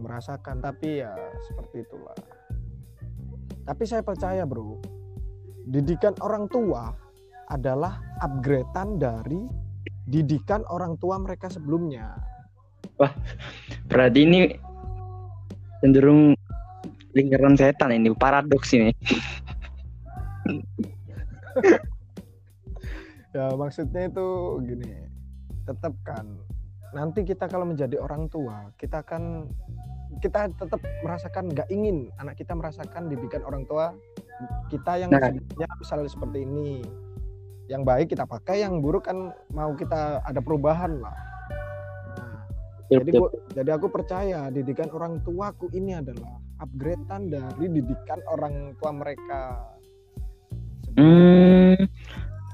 merasakan. 0.01 0.59
Tapi 0.59 1.05
ya 1.05 1.13
seperti 1.45 1.85
itulah. 1.85 2.17
Tapi 3.61 3.83
saya 3.85 4.01
percaya 4.01 4.41
bro 4.43 4.81
didikan 5.69 6.17
orang 6.25 6.49
tua 6.49 6.89
adalah 7.53 8.01
upgradean 8.25 8.97
dari 8.97 9.45
didikan 10.09 10.65
orang 10.73 10.97
tua 10.97 11.21
mereka 11.21 11.47
sebelumnya. 11.47 12.17
Berarti 13.87 14.19
ini 14.25 14.39
cenderung 15.79 16.33
lingkaran 17.13 17.53
setan 17.53 17.93
ini 17.93 18.09
paradoks 18.17 18.73
ini. 18.73 18.91
ya 23.31 23.47
maksudnya 23.55 24.11
itu 24.11 24.27
gini 24.67 24.91
tetap 25.63 25.95
kan 26.03 26.27
nanti 26.91 27.23
kita 27.23 27.47
kalau 27.47 27.63
menjadi 27.63 27.95
orang 28.03 28.27
tua 28.27 28.75
kita 28.75 29.07
akan 29.07 29.47
kita 30.21 30.53
tetap 30.53 30.79
merasakan 31.01 31.49
nggak 31.49 31.67
ingin 31.73 32.07
anak 32.21 32.37
kita 32.37 32.53
merasakan 32.53 33.09
didikan 33.09 33.41
orang 33.41 33.65
tua 33.65 33.91
kita 34.69 35.01
yang 35.01 35.11
Nah. 35.11 35.33
misalnya 35.77 36.09
seperti 36.09 36.45
ini. 36.45 36.81
Yang 37.69 37.81
baik 37.87 38.07
kita 38.11 38.25
pakai 38.27 38.65
yang 38.65 38.83
buruk 38.83 39.07
kan 39.07 39.31
mau 39.53 39.71
kita 39.77 40.19
ada 40.25 40.39
perubahan 40.43 40.99
lah. 40.99 41.15
Nah, 42.19 42.43
jadi 42.89 43.09
gua- 43.15 43.31
jadi 43.55 43.69
aku 43.79 43.87
percaya 43.87 44.51
didikan 44.51 44.91
orang 44.91 45.23
tuaku 45.23 45.71
ini 45.71 45.95
adalah 45.95 46.41
upgradean 46.59 47.31
dari 47.31 47.65
didikan 47.71 48.19
orang 48.27 48.75
tua 48.75 48.91
mereka. 48.91 49.71
Hmm, 50.99 51.79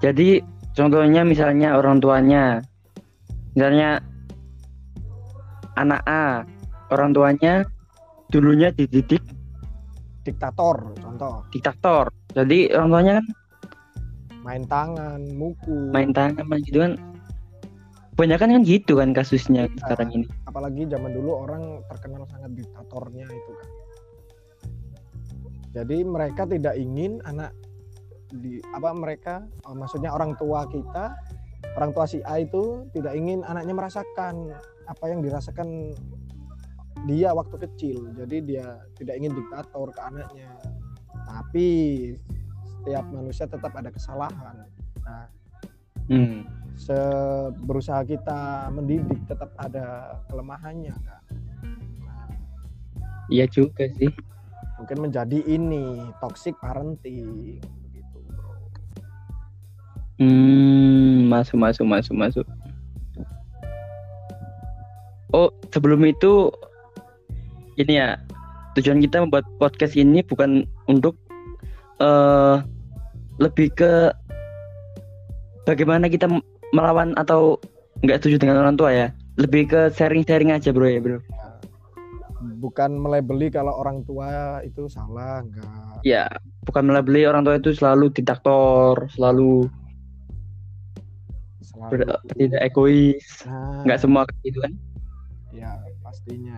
jadi 0.05 0.45
contohnya 0.77 1.25
misalnya 1.25 1.73
orang 1.81 1.97
tuanya, 1.97 2.61
misalnya 3.57 3.97
anak 5.73 6.05
A, 6.05 6.45
orang 6.89 7.11
tuanya 7.11 7.63
dulunya 8.29 8.71
dididik 8.71 9.23
diktator 10.23 10.91
contoh 10.99 11.43
diktator. 11.51 12.11
Jadi 12.35 12.71
orang 12.75 12.89
tuanya 12.91 13.13
kan 13.19 13.25
main 14.43 14.63
tangan 14.67 15.19
muku 15.35 15.91
main 15.91 16.11
tangan 16.11 16.43
main 16.47 16.63
gitu 16.63 16.79
kan. 16.83 16.93
Kebanyakan 18.17 18.49
kan 18.49 18.61
gitu 18.65 18.93
kan 18.97 19.09
kasusnya 19.13 19.69
Iya. 19.69 19.77
sekarang 19.77 20.09
ini. 20.09 20.25
apalagi 20.49 20.89
zaman 20.89 21.13
dulu 21.13 21.37
orang 21.37 21.85
terkenal 21.85 22.25
sangat 22.25 22.49
diktatornya 22.57 23.29
itu 23.29 23.51
kan 23.53 23.69
jadi 25.77 25.97
mereka 26.01 26.49
tidak 26.49 26.73
ingin 26.73 27.21
anak 27.29 27.53
di 28.33 28.57
apa 28.73 28.89
mereka 28.97 29.45
eh, 29.45 29.75
maksudnya 29.77 30.09
orang 30.09 30.33
tua 30.41 30.65
kita 30.65 31.13
orang 31.77 31.93
tua 31.93 32.09
si 32.09 32.17
A 32.25 32.41
itu 32.41 32.89
tidak 32.91 33.13
ingin 33.13 33.45
anaknya 33.45 33.77
merasakan 33.77 34.49
apa 34.89 35.05
yang 35.05 35.21
dirasakan 35.21 35.93
dia 37.03 37.29
waktu 37.31 37.55
kecil 37.67 37.99
jadi 38.15 38.37
dia 38.41 38.65
tidak 38.95 39.15
ingin 39.19 39.33
diktator 39.35 39.91
ke 39.91 40.01
anaknya 40.01 40.49
tapi 41.23 41.67
setiap 42.63 43.05
manusia 43.11 43.45
tetap 43.45 43.75
ada 43.75 43.91
kesalahan 43.91 44.65
Hmm. 46.07 46.47
se- 46.79 47.51
berusaha 47.67 47.99
kita 48.03 48.71
mendidik 48.71 49.19
tetap 49.27 49.51
ada 49.59 50.15
kelemahannya 50.31 50.95
kan 50.95 51.23
nah, 51.99 52.27
Iya 53.27 53.43
juga 53.47 53.91
sih. 53.91 54.07
mungkin 54.79 55.03
menjadi 55.03 55.43
ini 55.43 56.11
toxic 56.23 56.55
parenting 56.57 57.59
begitu 57.59 58.17
bro 58.25 58.55
Hmm, 60.15 61.27
masuk 61.27 61.59
masuk 61.59 61.85
masuk 61.85 62.15
masuk. 62.15 62.45
Oh, 65.29 65.51
sebelum 65.69 66.07
itu 66.07 66.49
ini 67.77 67.93
ya 67.97 68.17
tujuan 68.75 69.01
kita 69.01 69.21
membuat 69.25 69.45
podcast 69.57 69.93
ini 69.93 70.21
bukan 70.21 70.65
untuk 70.85 71.17
eh 71.97 72.61
lebih 73.37 73.69
ke 73.73 74.09
bagaimana 75.65 76.09
kita 76.09 76.25
melawan 76.73 77.13
atau 77.17 77.57
nggak 78.01 78.21
setuju 78.21 78.41
dengan 78.41 78.61
orang 78.65 78.77
tua 78.77 78.89
ya. 78.93 79.07
Lebih 79.37 79.69
ke 79.69 79.81
sharing-sharing 79.93 80.49
aja 80.49 80.73
bro 80.73 80.89
ya 80.89 80.97
bro. 81.01 81.21
bukan 82.57 82.97
melebeli 82.97 83.49
kalau 83.49 83.73
orang 83.77 84.01
tua 84.01 84.61
itu 84.65 84.89
salah 84.89 85.41
enggak 85.45 86.01
Ya, 86.01 86.25
bukan 86.65 86.85
melebeli 86.89 87.25
orang 87.25 87.41
tua 87.45 87.57
itu 87.57 87.73
selalu 87.73 88.09
diktator, 88.13 89.05
selalu 89.13 89.69
Selalu. 91.61 92.17
tidak 92.33 92.61
egois 92.65 93.25
Nah, 93.45 93.85
nggak 93.85 93.99
semua 94.01 94.21
gitu 94.41 94.57
kan 94.61 94.73
Ya, 95.53 95.73
pastinya. 96.01 96.57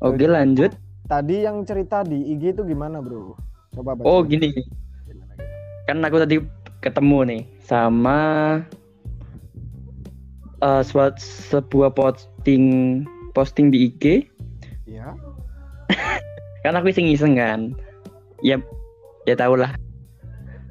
Oke 0.00 0.26
lanjut 0.26 0.72
Tadi 1.06 1.46
yang 1.46 1.62
cerita 1.62 2.02
di 2.02 2.34
IG 2.34 2.50
itu 2.50 2.66
gimana, 2.66 2.98
Bro? 2.98 3.38
Coba 3.70 3.94
baca. 3.94 4.02
oh 4.02 4.20
gini 4.20 4.50
Gimana, 4.50 4.66
gimana? 5.06 5.42
kan 5.86 6.02
aku 6.02 6.16
tadi 6.18 6.36
ketemu 6.80 7.18
nih 7.24 7.42
sama 7.62 8.18
eh, 10.58 10.82
suat- 10.82 11.22
sebuah 11.22 11.94
posting 11.94 12.64
posting 13.32 13.70
di 13.70 13.86
IG 13.86 14.26
Iya. 14.86 15.14
kan 16.66 16.74
aku 16.74 16.90
iseng-iseng 16.90 17.38
kan 17.38 17.70
ya 18.40 18.58
ya 19.24 19.34
tau 19.34 19.54
lah 19.54 19.70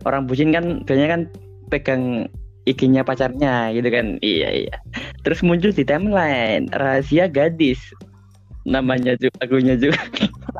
orang 0.03 0.27
bucin 0.27 0.51
kan 0.51 0.84
biasanya 0.84 1.10
kan 1.10 1.22
pegang 1.67 2.03
IG-nya 2.65 3.05
pacarnya 3.05 3.69
gitu 3.74 3.88
kan 3.93 4.17
iya 4.25 4.65
iya 4.67 4.75
terus 5.22 5.45
muncul 5.45 5.69
di 5.69 5.86
timeline 5.86 6.65
rahasia 6.74 7.29
gadis 7.29 7.79
namanya 8.65 9.13
juga 9.22 9.45
lagunya 9.45 9.77
juga 9.77 10.01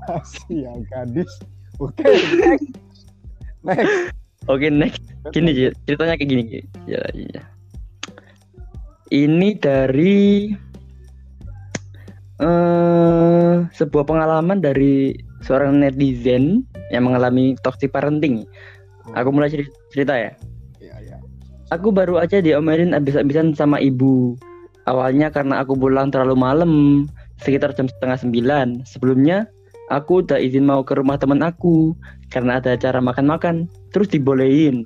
Rahasia 0.06 0.72
gadis. 0.94 1.32
Oke, 1.82 2.06
next. 2.38 2.72
Next. 3.66 4.14
oke 4.46 4.68
next 4.70 5.02
gini 5.34 5.74
ceritanya 5.90 6.14
kayak 6.22 6.30
gini 6.30 6.44
ya, 6.86 7.02
iya. 7.18 7.42
ini 9.10 9.58
dari 9.58 10.54
eh 12.38 13.56
sebuah 13.74 14.06
pengalaman 14.06 14.62
dari 14.62 15.18
seorang 15.42 15.82
netizen 15.82 16.62
yang 16.94 17.10
mengalami 17.10 17.58
toxic 17.66 17.90
parenting 17.90 18.46
aku 19.18 19.30
mulai 19.34 19.50
ceri- 19.50 19.74
cerita 19.90 20.14
ya. 20.14 20.32
Aku 21.74 21.90
baru 21.90 22.22
aja 22.22 22.46
diomelin 22.46 22.94
abis-abisan 22.94 23.58
sama 23.58 23.82
ibu. 23.82 24.38
Awalnya 24.86 25.34
karena 25.34 25.66
aku 25.66 25.74
pulang 25.74 26.14
terlalu 26.14 26.38
malam, 26.38 26.74
sekitar 27.42 27.74
jam 27.74 27.90
setengah 27.90 28.22
sembilan. 28.22 28.86
Sebelumnya, 28.86 29.50
aku 29.90 30.22
udah 30.22 30.38
izin 30.38 30.70
mau 30.70 30.86
ke 30.86 30.94
rumah 30.94 31.18
teman 31.18 31.42
aku 31.42 31.98
karena 32.30 32.62
ada 32.62 32.78
acara 32.78 33.02
makan-makan. 33.02 33.66
Terus 33.90 34.14
dibolehin. 34.14 34.86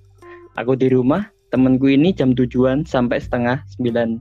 Aku 0.56 0.80
di 0.80 0.88
rumah, 0.88 1.28
temenku 1.52 1.92
ini 1.92 2.16
jam 2.16 2.32
tujuan 2.32 2.88
sampai 2.88 3.20
setengah 3.20 3.60
sembilan. 3.76 4.16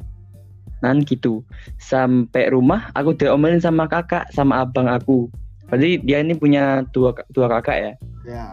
Nan 0.82 1.06
gitu. 1.06 1.46
Sampai 1.78 2.50
rumah, 2.50 2.90
aku 2.98 3.14
diomelin 3.14 3.62
sama 3.62 3.86
kakak, 3.86 4.26
sama 4.34 4.66
abang 4.66 4.90
aku. 4.90 5.30
Berarti 5.70 6.02
dia 6.02 6.18
ini 6.26 6.34
punya 6.34 6.82
dua 6.90 7.14
dua 7.30 7.46
kakak 7.46 7.76
ya. 7.78 7.92
Ya. 8.26 8.46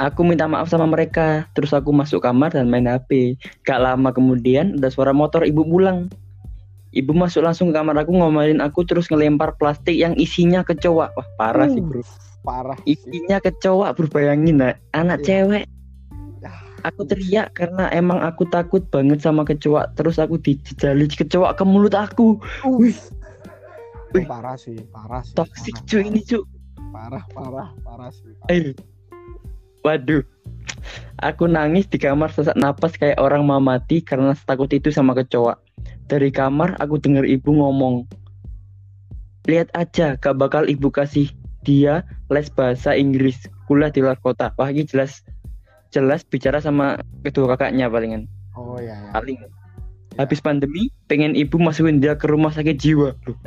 Aku 0.00 0.24
minta 0.24 0.48
maaf 0.48 0.72
sama 0.72 0.88
mereka, 0.88 1.44
terus 1.52 1.76
aku 1.76 1.92
masuk 1.92 2.24
kamar 2.24 2.54
dan 2.54 2.72
main 2.72 2.88
HP. 2.88 3.36
Gak 3.68 3.80
lama 3.82 4.08
kemudian 4.10 4.80
ada 4.80 4.88
suara 4.88 5.12
motor 5.12 5.44
ibu 5.44 5.62
pulang. 5.62 6.08
Ibu 6.92 7.16
masuk 7.16 7.44
langsung 7.44 7.72
ke 7.72 7.80
kamar 7.80 8.04
aku 8.04 8.12
ngomelin 8.12 8.60
aku 8.60 8.84
terus 8.84 9.08
ngelempar 9.08 9.56
plastik 9.56 9.96
yang 9.96 10.12
isinya 10.20 10.60
kecoa. 10.60 11.08
Wah 11.08 11.28
parah 11.40 11.68
sih 11.72 11.80
bro. 11.80 12.04
Parah. 12.44 12.76
sih. 12.84 12.96
Isinya 13.00 13.40
kecoa 13.40 13.96
bro 13.96 14.08
bayangin 14.12 14.60
nah. 14.60 14.76
anak 14.92 15.24
Iya. 15.24 15.48
cewek. 15.48 15.64
Aku 16.82 17.06
teriak 17.06 17.54
karena 17.54 17.86
emang 17.94 18.18
aku 18.26 18.42
takut 18.50 18.82
banget 18.90 19.22
sama 19.22 19.46
kecoa. 19.46 19.94
Terus 19.94 20.18
aku 20.18 20.36
dijejali 20.42 21.06
kecoa 21.06 21.54
ke 21.54 21.62
mulut 21.62 21.94
aku. 21.94 22.42
Wih. 22.66 22.98
Wih. 24.12 24.26
Parah 24.28 24.58
sih, 24.58 24.76
parah 24.90 25.22
sih. 25.22 25.32
Toxic 25.38 25.78
cuy 25.88 26.10
ini 26.10 26.20
cuy. 26.26 26.42
Parah, 26.92 27.24
parah, 27.32 27.68
parah 27.80 28.10
sih. 28.12 28.34
parah. 28.44 28.52
Ayo. 28.52 28.74
Waduh. 29.82 30.22
Aku 31.22 31.46
nangis 31.46 31.86
di 31.86 32.02
kamar 32.02 32.34
sesak 32.34 32.58
napas 32.58 32.98
kayak 32.98 33.22
orang 33.22 33.46
mau 33.46 33.62
mati 33.62 34.02
karena 34.02 34.34
takut 34.34 34.70
itu 34.74 34.90
sama 34.90 35.14
kecoa. 35.14 35.54
Dari 36.10 36.34
kamar 36.34 36.74
aku 36.82 36.98
dengar 36.98 37.22
ibu 37.22 37.54
ngomong. 37.54 38.10
Lihat 39.46 39.70
aja, 39.74 40.18
gak 40.18 40.38
bakal 40.38 40.66
ibu 40.66 40.90
kasih 40.90 41.30
dia 41.62 42.02
les 42.26 42.50
bahasa 42.50 42.98
Inggris 42.98 43.46
kuliah 43.70 43.90
di 43.90 44.02
luar 44.02 44.18
kota. 44.18 44.50
Wah 44.58 44.70
ini 44.70 44.82
jelas 44.82 45.22
jelas 45.94 46.26
bicara 46.26 46.58
sama 46.58 46.98
kedua 47.22 47.54
kakaknya 47.54 47.86
palingan. 47.86 48.26
Oh 48.58 48.76
iya, 48.76 48.98
ya. 48.98 49.10
Paling. 49.14 49.38
Habis 50.20 50.44
pandemi, 50.44 50.92
pengen 51.08 51.32
ibu 51.32 51.56
masukin 51.56 52.02
dia 52.02 52.20
ke 52.20 52.28
rumah 52.28 52.52
sakit 52.52 52.76
jiwa. 52.76 53.16
Loh, 53.24 53.38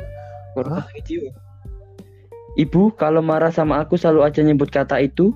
ke 0.54 0.60
rumah 0.66 0.82
sakit 0.90 1.04
jiwa. 1.06 1.30
Ibu 2.56 2.96
kalau 2.96 3.20
marah 3.22 3.52
sama 3.54 3.78
aku 3.78 3.94
selalu 3.94 4.26
aja 4.26 4.40
nyebut 4.42 4.72
kata 4.72 4.98
itu. 4.98 5.30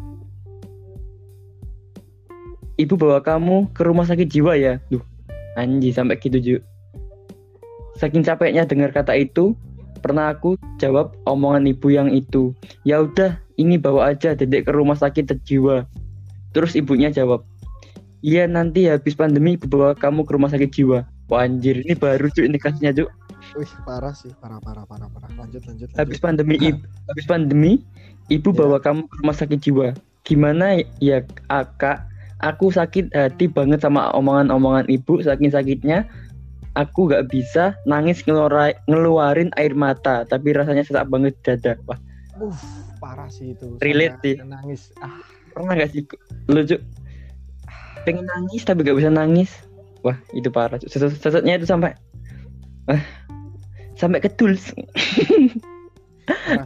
Ibu 2.80 2.96
bawa 2.96 3.20
kamu 3.20 3.68
ke 3.76 3.84
rumah 3.84 4.08
sakit 4.08 4.24
jiwa 4.32 4.56
ya. 4.56 4.80
Duh, 4.88 5.04
anji 5.60 5.92
sampai 5.92 6.16
gitu 6.16 6.40
Ju. 6.40 6.56
Saking 8.00 8.24
capeknya 8.24 8.64
dengar 8.64 8.88
kata 8.96 9.12
itu, 9.20 9.52
pernah 10.00 10.32
aku 10.32 10.56
jawab 10.80 11.12
omongan 11.28 11.68
ibu 11.68 11.92
yang 11.92 12.08
itu. 12.08 12.56
Ya 12.88 13.04
udah, 13.04 13.36
ini 13.60 13.76
bawa 13.76 14.16
aja 14.16 14.32
dedek 14.32 14.64
ke 14.64 14.72
rumah 14.72 14.96
sakit 14.96 15.28
jiwa. 15.44 15.84
Terus 16.56 16.72
ibunya 16.72 17.12
jawab, 17.12 17.44
Iya 18.20 18.44
nanti 18.44 18.84
habis 18.84 19.16
pandemi 19.16 19.56
ibu 19.56 19.64
bawa 19.68 19.96
kamu 19.96 20.28
ke 20.28 20.32
rumah 20.36 20.52
sakit 20.52 20.70
jiwa. 20.72 21.08
Wah 21.32 21.44
anjir 21.44 21.80
ini 21.80 21.96
baru 21.96 22.28
cuy 22.28 22.48
ini 22.48 22.60
kasusnya 22.60 22.92
Cuk. 22.92 23.08
Wih, 23.56 23.72
parah 23.88 24.12
sih, 24.12 24.28
parah, 24.36 24.60
parah, 24.60 24.84
parah, 24.84 25.08
parah. 25.08 25.30
Lanjut, 25.40 25.64
lanjut, 25.64 25.88
lanjut. 25.88 25.96
Habis 25.96 26.20
pandemi 26.20 26.60
ibu, 26.60 26.84
habis 27.08 27.24
pandemi 27.24 27.72
ibu 28.28 28.52
Ya. 28.52 28.56
bawa 28.60 28.76
kamu 28.76 29.08
ke 29.08 29.14
rumah 29.24 29.36
sakit 29.36 29.58
jiwa. 29.64 29.88
Gimana 30.24 30.84
ya 31.00 31.24
Kak? 31.80 32.09
Aku 32.40 32.72
sakit 32.72 33.12
hati 33.12 33.52
banget 33.52 33.84
sama 33.84 34.08
omongan-omongan 34.16 34.88
ibu 34.88 35.20
saking 35.20 35.52
sakitnya 35.52 36.08
aku 36.78 37.10
gak 37.10 37.28
bisa 37.28 37.74
nangis 37.84 38.22
ngeluarin, 38.22 38.78
ngeluarin 38.86 39.50
air 39.58 39.74
mata 39.74 40.22
tapi 40.26 40.54
rasanya 40.54 40.86
sesak 40.86 41.10
banget 41.10 41.34
dada. 41.42 41.76
Wah, 41.84 41.98
Uff, 42.40 42.56
parah 43.02 43.28
sih 43.28 43.52
itu. 43.52 43.76
Relate 43.82 44.16
sih. 44.22 44.34
Nangis. 44.40 44.94
Ah, 45.02 45.20
pernah 45.52 45.76
gak 45.76 45.90
sih 45.92 46.06
lu 46.48 46.64
Cuk? 46.64 46.80
Pengen 48.08 48.24
nangis 48.24 48.64
tapi 48.64 48.86
gak 48.86 48.96
bisa 48.96 49.12
nangis. 49.12 49.50
Wah, 50.00 50.16
itu 50.32 50.48
parah. 50.48 50.80
Sesatnya 50.80 51.60
itu 51.60 51.68
sampai 51.68 51.92
ah, 52.88 53.02
sampai 53.98 54.22
ketul. 54.22 54.56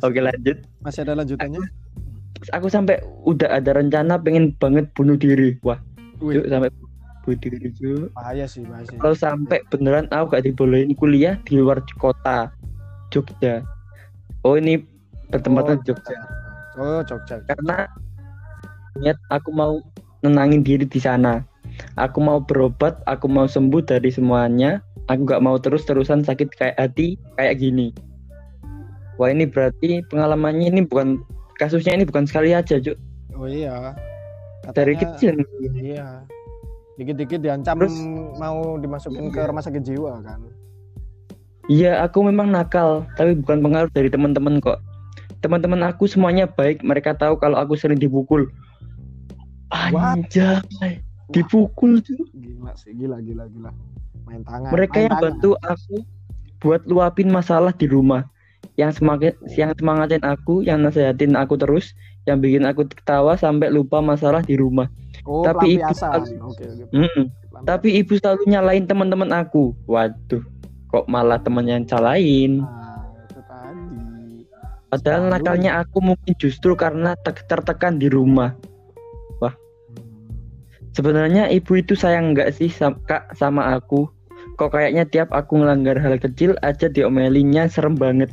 Oke 0.07 0.21
lanjut. 0.21 0.61
Masih 0.85 1.09
ada 1.09 1.19
lanjutannya? 1.19 1.65
Aku 2.53 2.69
sampai 2.69 3.01
udah 3.25 3.49
ada 3.49 3.73
rencana 3.73 4.21
pengen 4.21 4.53
banget 4.61 4.91
bunuh 4.93 5.17
diri. 5.17 5.57
Wah, 5.65 5.79
Cuk, 6.19 6.45
sampai 6.51 6.69
bunuh 7.25 7.39
diri 7.41 7.69
Cuk. 7.73 8.13
bahaya 8.13 8.45
sih, 8.45 8.67
bahaya 8.67 8.85
sih. 8.91 8.99
Kalau 9.01 9.17
sampai 9.17 9.65
beneran 9.73 10.11
aku 10.13 10.37
gak 10.37 10.45
dibolehin 10.45 10.93
kuliah 10.99 11.41
di 11.49 11.57
luar 11.57 11.81
kota 11.97 12.53
Jogja. 13.09 13.65
Oh 14.45 14.59
ini 14.59 14.83
bertempatan 15.33 15.81
Oh, 15.81 15.85
Jogja. 15.87 16.19
Oh, 16.77 17.01
Jogja. 17.07 17.41
Karena 17.49 17.89
niat 19.01 19.17
aku 19.33 19.55
mau 19.55 19.81
nenangin 20.21 20.61
diri 20.61 20.85
di 20.85 21.01
sana. 21.01 21.41
Aku 21.99 22.23
mau 22.23 22.39
berobat, 22.39 23.03
aku 23.11 23.27
mau 23.27 23.49
sembuh 23.49 23.83
dari 23.83 24.11
semuanya. 24.13 24.83
Aku 25.13 25.29
gak 25.29 25.45
mau 25.45 25.61
terus-terusan 25.61 26.25
sakit 26.25 26.49
kayak 26.57 26.77
hati 26.81 27.21
kayak 27.37 27.61
gini. 27.61 27.93
Wah 29.15 29.31
ini 29.31 29.47
berarti 29.47 30.03
pengalamannya 30.11 30.75
ini 30.75 30.81
bukan 30.91 31.23
kasusnya 31.57 31.95
ini 31.95 32.05
bukan 32.05 32.25
sekali 32.27 32.53
aja, 32.53 32.77
Cuk. 32.79 32.97
Oh 33.35 33.47
iya. 33.47 33.95
Dari 34.73 34.95
Katanya- 34.97 35.03
kecil. 35.17 35.35
Iya. 35.75 36.07
Dikit-dikit 36.95 37.43
diancam 37.43 37.75
Terus- 37.83 38.07
mau 38.39 38.79
dimasukin 38.79 39.29
ke 39.35 39.43
Iya. 39.43 39.49
rumah 39.51 39.63
sakit 39.63 39.83
jiwa 39.83 40.23
kan. 40.23 40.41
Iya, 41.65 42.05
aku 42.05 42.21
memang 42.29 42.53
nakal, 42.53 43.09
tapi 43.17 43.41
bukan 43.41 43.65
pengaruh 43.65 43.91
dari 43.91 44.13
teman-teman 44.13 44.61
kok. 44.61 44.79
Teman-teman 45.41 45.81
aku 45.85 46.05
semuanya 46.05 46.45
baik, 46.45 46.85
mereka 46.85 47.17
tahu 47.17 47.41
kalau 47.41 47.57
aku 47.57 47.73
sering 47.77 47.97
dipukul. 47.97 48.49
What? 49.91 50.29
Anjay, 50.29 51.01
dipukul 51.33 51.99
tuh. 52.05 52.21
Gila 52.37 52.73
sih, 52.77 52.93
gila 52.95 53.19
gila 53.25 53.49
gila. 53.49 53.73
Main 54.29 54.45
tangan. 54.45 54.71
Mereka 54.71 54.97
main 54.97 55.05
yang 55.09 55.15
tangan. 55.17 55.25
bantu 55.25 55.51
aku 55.65 55.97
buat 56.61 56.85
luapin 56.87 57.29
masalah 57.29 57.73
di 57.75 57.89
rumah. 57.89 58.25
Yang 58.75 58.99
semangat, 58.99 59.35
yang 59.55 59.71
semangatin 59.79 60.23
aku, 60.27 60.67
yang 60.67 60.83
nasehatin 60.83 61.39
aku 61.39 61.55
terus, 61.55 61.95
yang 62.27 62.43
bikin 62.43 62.67
aku 62.67 62.83
ketawa 62.91 63.39
sampai 63.39 63.71
lupa 63.71 64.03
masalah 64.03 64.43
di 64.43 64.59
rumah. 64.59 64.91
Oh, 65.23 65.47
tapi 65.47 65.79
harus- 65.79 66.03
Oke, 66.03 66.35
oke. 66.43 66.65
Mm-mm. 66.91 67.31
pelampiasan. 67.31 67.65
Tapi 67.65 67.89
ibu 68.03 68.13
selalu 68.19 68.43
nyalain 68.51 68.85
teman-teman 68.85 69.31
aku. 69.31 69.73
Waduh, 69.87 70.43
kok 70.91 71.07
malah 71.07 71.39
teman 71.39 71.71
yang 71.71 71.87
salahin. 71.87 72.67
Nah, 72.67 73.15
itu 73.31 73.41
tadi. 73.47 74.43
Padahal 74.91 75.23
Selalu. 75.23 75.35
nakalnya 75.39 75.71
aku 75.79 75.99
mungkin 76.03 76.33
justru 76.37 76.75
karena 76.75 77.15
te- 77.23 77.47
tertekan 77.47 78.03
di 78.03 78.11
rumah. 78.11 78.59
Hmm. 79.39 79.55
Sebenarnya 80.95 81.51
ibu 81.51 81.75
itu 81.75 81.95
sayang 81.95 82.35
nggak 82.35 82.55
sih 82.55 82.71
sam- 82.71 82.99
kak 83.07 83.35
sama 83.35 83.75
aku? 83.75 84.07
Kok 84.55 84.71
kayaknya 84.71 85.03
tiap 85.07 85.35
aku 85.35 85.59
ngelanggar 85.59 85.99
hal 85.99 86.19
kecil 86.23 86.55
aja 86.63 86.87
diomelinnya 86.87 87.67
serem 87.67 87.99
banget. 87.99 88.31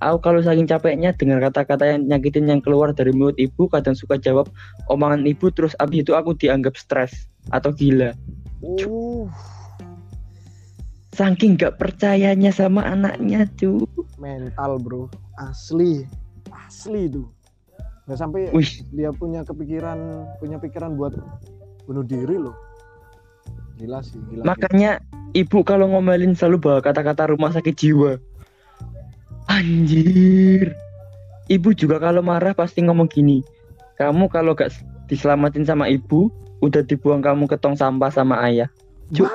Aku 0.00 0.16
kalau 0.24 0.40
saking 0.40 0.64
capeknya 0.64 1.12
dengar 1.12 1.44
kata-kata 1.44 1.84
yang 1.84 2.08
nyakitin 2.08 2.48
yang 2.48 2.64
keluar 2.64 2.96
dari 2.96 3.12
mulut 3.12 3.36
ibu, 3.36 3.68
kadang 3.68 3.92
suka 3.92 4.16
jawab 4.16 4.48
omongan 4.88 5.28
ibu, 5.28 5.52
terus 5.52 5.76
abis 5.76 6.08
itu 6.08 6.16
aku 6.16 6.32
dianggap 6.40 6.72
stres 6.80 7.28
atau 7.52 7.68
gila. 7.68 8.16
Uh, 8.64 9.28
Saking 11.12 11.60
gak 11.60 11.76
percayanya 11.76 12.48
sama 12.48 12.80
anaknya, 12.80 13.44
cu. 13.60 13.84
mental 14.16 14.80
bro, 14.80 15.12
asli, 15.36 16.08
asli 16.48 17.12
tuh. 17.12 17.28
Nggak 18.08 18.18
sampai 18.24 18.40
Wih, 18.56 18.80
dia 18.96 19.12
punya 19.12 19.44
kepikiran, 19.44 20.24
punya 20.40 20.56
pikiran 20.56 20.96
buat 20.96 21.12
bunuh 21.84 22.04
diri 22.08 22.40
loh. 22.40 22.56
Gila 23.76 24.00
sih, 24.00 24.20
gila. 24.32 24.48
makanya 24.48 25.00
ibu 25.36 25.60
kalau 25.60 25.92
ngomelin 25.92 26.32
selalu 26.32 26.56
bawa 26.60 26.78
kata-kata 26.80 27.32
rumah 27.32 27.52
sakit 27.52 27.76
jiwa. 27.76 28.16
Anjir. 29.50 30.70
Ibu 31.50 31.74
juga 31.74 31.98
kalau 31.98 32.22
marah 32.22 32.54
pasti 32.54 32.86
ngomong 32.86 33.10
gini. 33.10 33.42
Kamu 33.98 34.30
kalau 34.30 34.54
gak 34.54 34.70
diselamatin 35.10 35.66
sama 35.66 35.90
ibu, 35.90 36.30
udah 36.62 36.86
dibuang 36.86 37.18
kamu 37.18 37.50
ke 37.50 37.58
tong 37.58 37.74
sampah 37.74 38.14
sama 38.14 38.38
ayah. 38.46 38.70
Cuk. 39.10 39.26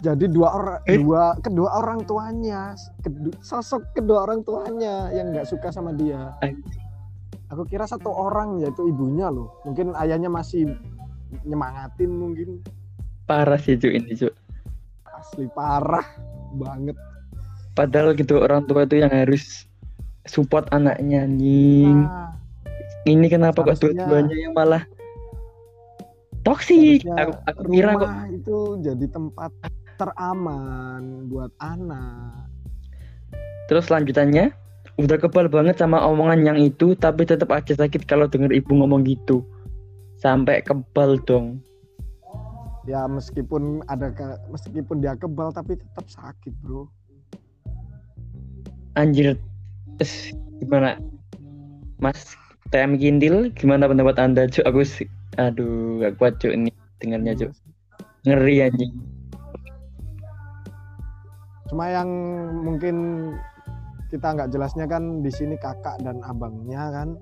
Jadi 0.00 0.32
dua 0.32 0.48
orang, 0.56 0.78
Eh? 0.88 0.96
dua 0.96 1.36
kedua 1.38 1.76
orang 1.76 2.02
tuanya, 2.08 2.72
kedu- 3.04 3.36
sosok 3.44 3.84
kedua 3.92 4.24
orang 4.24 4.40
tuanya 4.40 5.12
yang 5.12 5.28
nggak 5.28 5.44
suka 5.44 5.68
sama 5.68 5.92
dia. 5.92 6.32
Aku 7.52 7.68
kira 7.68 7.84
satu 7.84 8.08
orang 8.08 8.64
yaitu 8.64 8.88
ibunya 8.88 9.28
loh. 9.28 9.60
Mungkin 9.68 9.92
ayahnya 10.00 10.32
masih 10.32 10.72
nyemangatin 11.44 12.10
mungkin. 12.16 12.64
Parah 13.28 13.60
sih 13.60 13.76
cu 13.76 13.92
ini 13.92 14.16
cu. 14.16 14.32
Asli 15.04 15.46
parah 15.52 16.08
banget. 16.56 16.96
Padahal 17.80 18.12
gitu 18.12 18.36
orang 18.44 18.68
tua 18.68 18.84
itu 18.84 19.00
yang 19.00 19.08
harus 19.08 19.64
support 20.28 20.68
anaknya 20.68 21.24
anjing. 21.24 22.04
Nah, 22.04 22.36
Ini 23.08 23.24
kenapa 23.32 23.64
kok 23.64 23.80
dua-duanya 23.80 24.36
yang 24.36 24.52
malah 24.52 24.84
toksik? 26.44 27.08
Aku, 27.08 27.32
aku 27.48 27.60
kira 27.72 27.96
kok 27.96 28.12
itu 28.28 28.56
jadi 28.84 29.06
tempat 29.08 29.48
teraman 29.96 31.32
buat 31.32 31.48
anak. 31.64 32.52
Terus 33.72 33.88
lanjutannya, 33.88 34.52
udah 35.00 35.16
kebal 35.16 35.48
banget 35.48 35.80
sama 35.80 36.04
omongan 36.04 36.44
yang 36.44 36.58
itu, 36.60 36.92
tapi 36.92 37.24
tetap 37.24 37.48
aja 37.48 37.72
sakit 37.72 38.04
kalau 38.04 38.28
denger 38.28 38.52
ibu 38.52 38.76
ngomong 38.76 39.08
gitu. 39.08 39.40
Sampai 40.20 40.60
kebal 40.60 41.16
dong. 41.24 41.64
Ya 42.84 43.08
meskipun 43.08 43.80
ada 43.88 44.12
ke, 44.12 44.36
meskipun 44.52 45.00
dia 45.00 45.16
kebal 45.16 45.48
tapi 45.56 45.80
tetap 45.80 46.04
sakit 46.12 46.52
bro. 46.60 46.84
Anjir, 48.98 49.38
Terus 50.00 50.34
gimana? 50.58 50.98
Mas 52.00 52.34
TM 52.72 52.96
Kindil, 52.96 53.52
gimana 53.54 53.86
pendapat 53.86 54.16
anda 54.16 54.48
Cuk? 54.48 54.64
Aku 54.64 54.82
sih, 54.82 55.06
aduh 55.36 56.00
gak 56.00 56.16
kuat 56.16 56.40
Cuk 56.40 56.56
ini 56.56 56.72
dengarnya 56.98 57.36
Cuk. 57.36 57.52
Ngeri 58.24 58.66
anjing. 58.66 58.92
Cuma 61.68 61.86
yang 61.86 62.10
mungkin 62.66 62.96
kita 64.10 64.34
nggak 64.34 64.50
jelasnya 64.50 64.90
kan 64.90 65.22
di 65.22 65.30
sini 65.30 65.54
kakak 65.54 66.02
dan 66.02 66.18
abangnya 66.26 66.90
kan, 66.90 67.14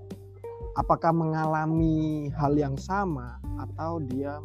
apakah 0.81 1.13
mengalami 1.13 2.33
hal 2.33 2.57
yang 2.57 2.79
sama 2.81 3.37
atau 3.61 4.01
dia 4.09 4.41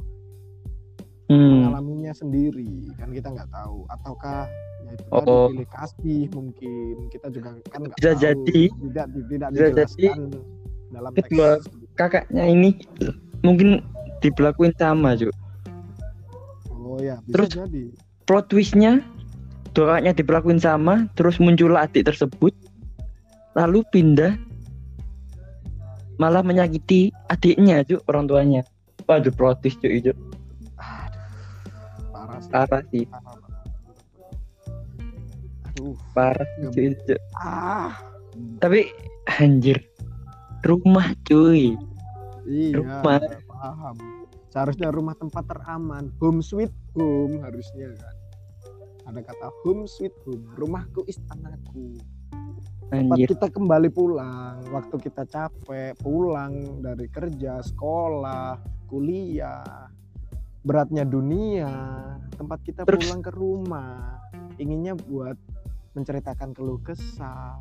Hmm, 1.31 1.65
mengalaminya 1.65 2.11
sendiri 2.11 2.91
kan 2.99 3.07
kita 3.15 3.31
nggak 3.31 3.47
tahu 3.47 3.87
ataukah 3.87 4.43
ya 4.83 4.91
itu 4.93 5.03
Oh. 5.09 5.19
tadi 5.21 5.53
pilih 5.55 5.69
kasih 5.69 6.21
mungkin 6.29 6.71
kita 7.09 7.27
juga 7.29 7.49
kan 7.65 7.79
nggak 7.81 7.97
Bisa 7.97 8.11
tahu. 8.11 8.21
jadi. 8.21 8.61
tidak 8.69 9.05
tidak 9.29 9.47
Bisa 9.49 9.65
dijelaskan 9.65 10.17
dalam 10.89 11.11
Kedua- 11.13 11.61
kakaknya 11.93 12.43
ini 12.45 12.69
mungkin 13.39 13.81
diberlakuin 14.19 14.73
sama 14.73 15.13
Cuk. 15.13 15.33
oh 16.73 16.97
ya 16.97 17.17
bisa 17.21 17.33
Terus- 17.33 17.53
jadi 17.57 17.83
plot 18.23 18.45
twistnya 18.47 19.01
kakaknya 19.71 20.11
diperlakuin 20.11 20.57
sama 20.57 21.09
terus 21.13 21.37
muncul 21.37 21.73
adik 21.73 22.05
tersebut 22.05 22.53
lalu 23.53 23.81
pindah 23.89 24.37
malah 26.15 26.39
menyakiti 26.39 27.09
adiknya 27.25 27.81
cuk 27.81 28.05
orang 28.05 28.25
tuanya 28.25 28.61
waduh 29.03 29.29
plot 29.29 29.59
twist 29.59 29.77
cuk 29.79 29.91
itu 29.91 30.11
parah 32.07 32.39
sih 32.39 32.51
parah 32.51 32.81
sih 32.87 33.03
parah. 33.03 33.42
Aduh 35.83 35.99
parah 36.15 36.47
Cuk. 36.71 37.19
ah. 37.35 37.91
Tapi 38.63 38.87
anjir. 39.35 39.83
Rumah 40.63 41.11
cuy. 41.27 41.75
Iya 42.47 42.79
Rumah. 42.79 43.19
paham. 43.51 43.95
Seharusnya 44.47 44.95
rumah 44.95 45.11
tempat 45.19 45.43
teraman. 45.43 46.07
Home 46.23 46.39
sweet 46.39 46.71
home 46.95 47.43
harusnya 47.43 47.91
kan? 47.99 48.15
Ada 49.11 49.19
kata 49.27 49.47
home 49.67 49.83
sweet 49.83 50.15
home. 50.23 50.47
Rumahku 50.55 51.03
istanaku. 51.03 51.99
Tempat 52.87 53.15
anjir. 53.19 53.27
kita 53.27 53.47
kembali 53.51 53.91
pulang. 53.91 54.63
Waktu 54.71 54.95
kita 55.03 55.27
capek 55.27 55.99
pulang 55.99 56.79
dari 56.79 57.11
kerja 57.11 57.59
sekolah 57.59 58.55
kuliah. 58.87 59.91
Beratnya 60.63 61.03
dunia. 61.03 61.67
Tempat 62.33 62.59
kita 62.63 62.87
Terus- 62.87 63.03
pulang 63.03 63.19
ke 63.19 63.31
rumah. 63.35 64.15
Inginnya 64.55 64.95
buat 64.95 65.35
menceritakan 65.93 66.53
keluh 66.57 66.81
kesah 66.81 67.57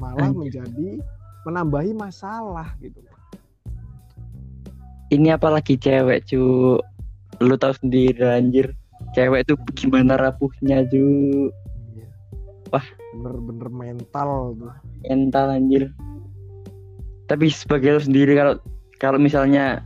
malah 0.00 0.32
Anjir. 0.32 0.64
menjadi 0.64 0.88
menambahi 1.44 1.92
masalah 1.92 2.72
gitu. 2.80 3.00
Ini 5.10 5.36
apalagi 5.36 5.76
cewek 5.76 6.24
cuk 6.30 6.80
lu 7.40 7.54
tahu 7.56 7.72
sendiri 7.80 8.24
anjir. 8.24 8.72
Cewek 9.16 9.48
tuh 9.48 9.56
gimana 9.76 10.16
rapuhnya 10.20 10.84
cuk 10.88 11.52
Wah. 12.70 12.86
bener-bener 13.10 13.68
mental 13.68 14.54
tuh. 14.54 14.74
Mental 15.02 15.46
anjir. 15.50 15.90
Tapi 17.26 17.50
sebagai 17.50 17.98
lo 17.98 18.00
sendiri 18.00 18.38
kalau 18.38 18.54
kalau 19.02 19.18
misalnya 19.18 19.82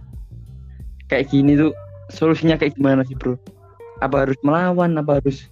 kayak 1.08 1.32
gini 1.32 1.56
tuh 1.56 1.72
solusinya 2.12 2.60
kayak 2.60 2.76
gimana 2.76 3.00
sih 3.08 3.16
bro? 3.16 3.40
Apa 4.04 4.28
harus 4.28 4.36
melawan 4.44 5.00
apa 5.00 5.22
harus 5.22 5.48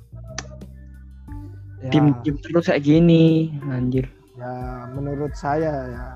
ya, 1.83 1.91
tim 1.91 2.15
tim 2.23 2.35
terus 2.39 2.71
kayak 2.71 2.83
gini 2.87 3.53
anjir. 3.67 4.07
Ya 4.39 4.87
menurut 4.95 5.35
saya 5.35 5.73
ya 5.91 6.07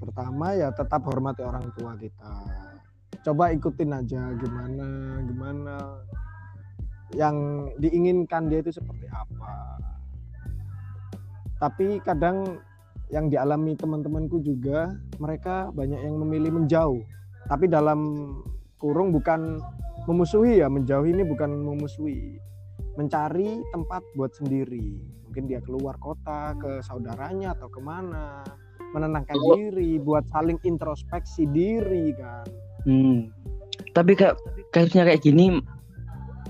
pertama 0.00 0.52
ya 0.56 0.68
tetap 0.72 1.04
hormati 1.08 1.42
orang 1.44 1.72
tua 1.76 1.96
kita. 1.96 2.34
Coba 3.20 3.52
ikutin 3.52 3.92
aja 3.92 4.32
gimana 4.36 5.20
gimana 5.24 5.76
yang 7.16 7.68
diinginkan 7.80 8.48
dia 8.48 8.60
itu 8.62 8.72
seperti 8.76 9.08
apa. 9.10 9.80
Tapi 11.60 12.00
kadang 12.00 12.60
yang 13.10 13.28
dialami 13.28 13.76
teman-temanku 13.76 14.40
juga 14.40 14.94
mereka 15.18 15.68
banyak 15.74 16.00
yang 16.00 16.16
memilih 16.16 16.62
menjauh. 16.62 17.02
Tapi 17.50 17.66
dalam 17.66 18.00
kurung 18.80 19.12
bukan 19.12 19.60
memusuhi 20.08 20.64
ya 20.64 20.70
menjauh 20.72 21.04
ini 21.04 21.20
bukan 21.26 21.50
memusuhi 21.52 22.40
mencari 22.94 23.62
tempat 23.70 24.02
buat 24.14 24.32
sendiri. 24.34 24.98
Mungkin 25.26 25.46
dia 25.46 25.62
keluar 25.62 25.94
kota 25.98 26.58
ke 26.58 26.82
saudaranya 26.82 27.54
atau 27.54 27.70
ke 27.70 27.78
mana 27.78 28.42
menenangkan 28.90 29.38
Oh. 29.38 29.54
diri 29.54 29.98
buat 29.98 30.26
saling 30.28 30.58
introspeksi 30.62 31.46
diri 31.46 32.10
kan. 32.16 32.46
Hmm. 32.82 33.28
tapi 33.92 34.12
kayak 34.14 34.36
kasusnya 34.70 35.02
kayak 35.04 35.20
gini 35.20 35.56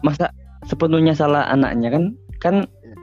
masa 0.02 0.30
sepenuhnya 0.64 1.10
salah 1.10 1.46
anaknya 1.46 1.88
kan? 1.90 2.04
Kan 2.38 2.54
ya, 2.82 2.94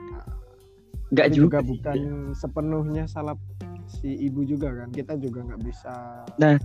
nggak 1.12 1.26
tapi 1.28 1.36
juga, 1.36 1.58
juga 1.58 1.60
bukan 1.64 1.98
sepenuhnya 2.32 3.04
salah 3.04 3.34
si 3.84 4.14
ibu 4.20 4.44
juga 4.44 4.68
kan? 4.72 4.88
Kita 4.90 5.16
juga 5.16 5.42
nggak 5.44 5.60
bisa 5.64 6.24
Nah. 6.38 6.56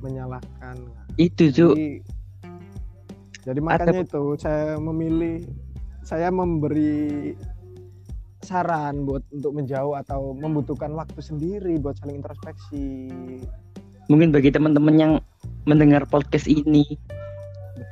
menyalahkan 0.00 0.76
itu 1.14 1.52
tuh 1.52 1.74
jadi, 1.76 1.88
jadi 3.44 3.60
makanya 3.60 4.00
itu 4.00 4.24
saya 4.40 4.80
memilih 4.80 5.44
saya 6.04 6.32
memberi 6.32 7.34
saran 8.40 9.04
buat 9.04 9.22
untuk 9.30 9.52
menjauh 9.60 9.94
atau 10.00 10.32
membutuhkan 10.32 10.90
waktu 10.96 11.20
sendiri 11.20 11.76
buat 11.76 11.96
saling 12.00 12.24
introspeksi. 12.24 13.08
Mungkin 14.08 14.34
bagi 14.34 14.50
teman-teman 14.50 14.96
yang 14.96 15.12
mendengar 15.68 16.02
podcast 16.08 16.48
ini 16.50 16.82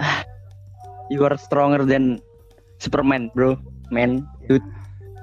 you 1.12 1.22
are 1.22 1.36
stronger 1.36 1.84
than 1.84 2.18
Superman 2.80 3.30
bro. 3.36 3.54
Man 3.88 4.28
dude 4.48 4.64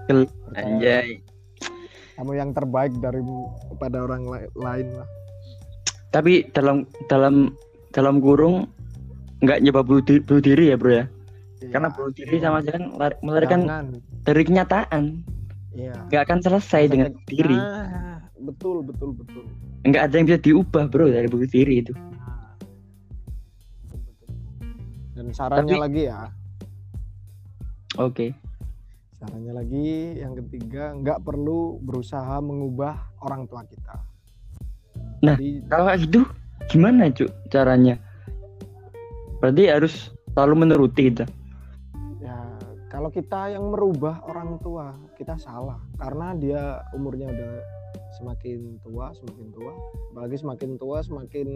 Percaya, 0.10 0.58
anjay. 0.58 1.08
Kamu 2.18 2.32
yang 2.34 2.50
terbaik 2.56 2.94
dari 3.02 3.22
pada 3.78 4.06
orang 4.06 4.24
lai- 4.26 4.52
lain 4.56 4.88
lah. 4.98 5.10
Tapi 6.14 6.48
dalam 6.56 6.88
dalam 7.12 7.54
dalam 7.92 8.24
kurung 8.24 8.70
nggak 9.44 9.62
nyoba 9.68 9.82
bunuh 9.84 10.40
diri 10.40 10.72
ya 10.72 10.80
bro 10.80 11.04
ya 11.04 11.06
karena 11.70 11.88
Iya, 11.88 11.96
bunuh 11.96 12.12
diri 12.12 12.36
iya. 12.36 12.44
sama 12.44 12.58
aja 12.60 12.70
kan 12.72 12.84
lari- 12.94 13.20
melarikan 13.22 13.62
Jangan. 13.64 13.86
dari 14.24 14.42
kenyataan. 14.44 15.04
Iya. 15.76 15.92
nggak 16.08 16.24
akan 16.24 16.40
selesai 16.40 16.84
dengan 16.88 17.12
Sakit- 17.12 17.28
diri 17.28 17.58
Ah, 17.60 18.24
betul 18.40 18.80
betul 18.80 19.12
betul. 19.12 19.44
Nggak 19.84 20.04
ada 20.08 20.14
yang 20.16 20.26
bisa 20.26 20.40
diubah 20.40 20.84
bro 20.88 21.12
dari 21.12 21.28
bukti 21.28 21.48
diri 21.52 21.84
itu. 21.84 21.92
Nah, 21.92 22.56
dan 25.16 25.28
sarannya 25.32 25.76
Tapi- 25.76 25.84
lagi 25.84 26.02
ya. 26.08 26.20
Oke. 27.96 28.28
Sarannya 29.16 29.52
lagi 29.52 29.88
yang 30.16 30.34
ketiga 30.38 30.96
nggak 30.96 31.24
perlu 31.24 31.80
berusaha 31.80 32.40
mengubah 32.40 32.96
orang 33.20 33.48
tua 33.48 33.64
kita. 33.64 33.96
Nah, 35.24 35.36
Jadi, 35.36 35.64
kalau 35.68 35.86
gitu 35.96 36.20
gimana 36.68 37.12
cuk 37.12 37.32
caranya? 37.48 37.96
Berarti 39.40 39.64
harus 39.68 40.12
selalu 40.32 40.68
menuruti 40.68 41.12
ya 41.12 41.26
kalau 42.96 43.12
kita 43.12 43.52
yang 43.52 43.76
merubah 43.76 44.24
orang 44.24 44.56
tua 44.64 44.96
kita 45.20 45.36
salah. 45.36 45.84
Karena 46.00 46.32
dia 46.32 46.80
umurnya 46.96 47.28
udah 47.28 47.54
semakin 48.16 48.80
tua 48.80 49.12
semakin 49.12 49.48
tua. 49.52 49.76
Apalagi 50.16 50.40
semakin 50.40 50.70
tua 50.80 50.98
semakin 51.04 51.48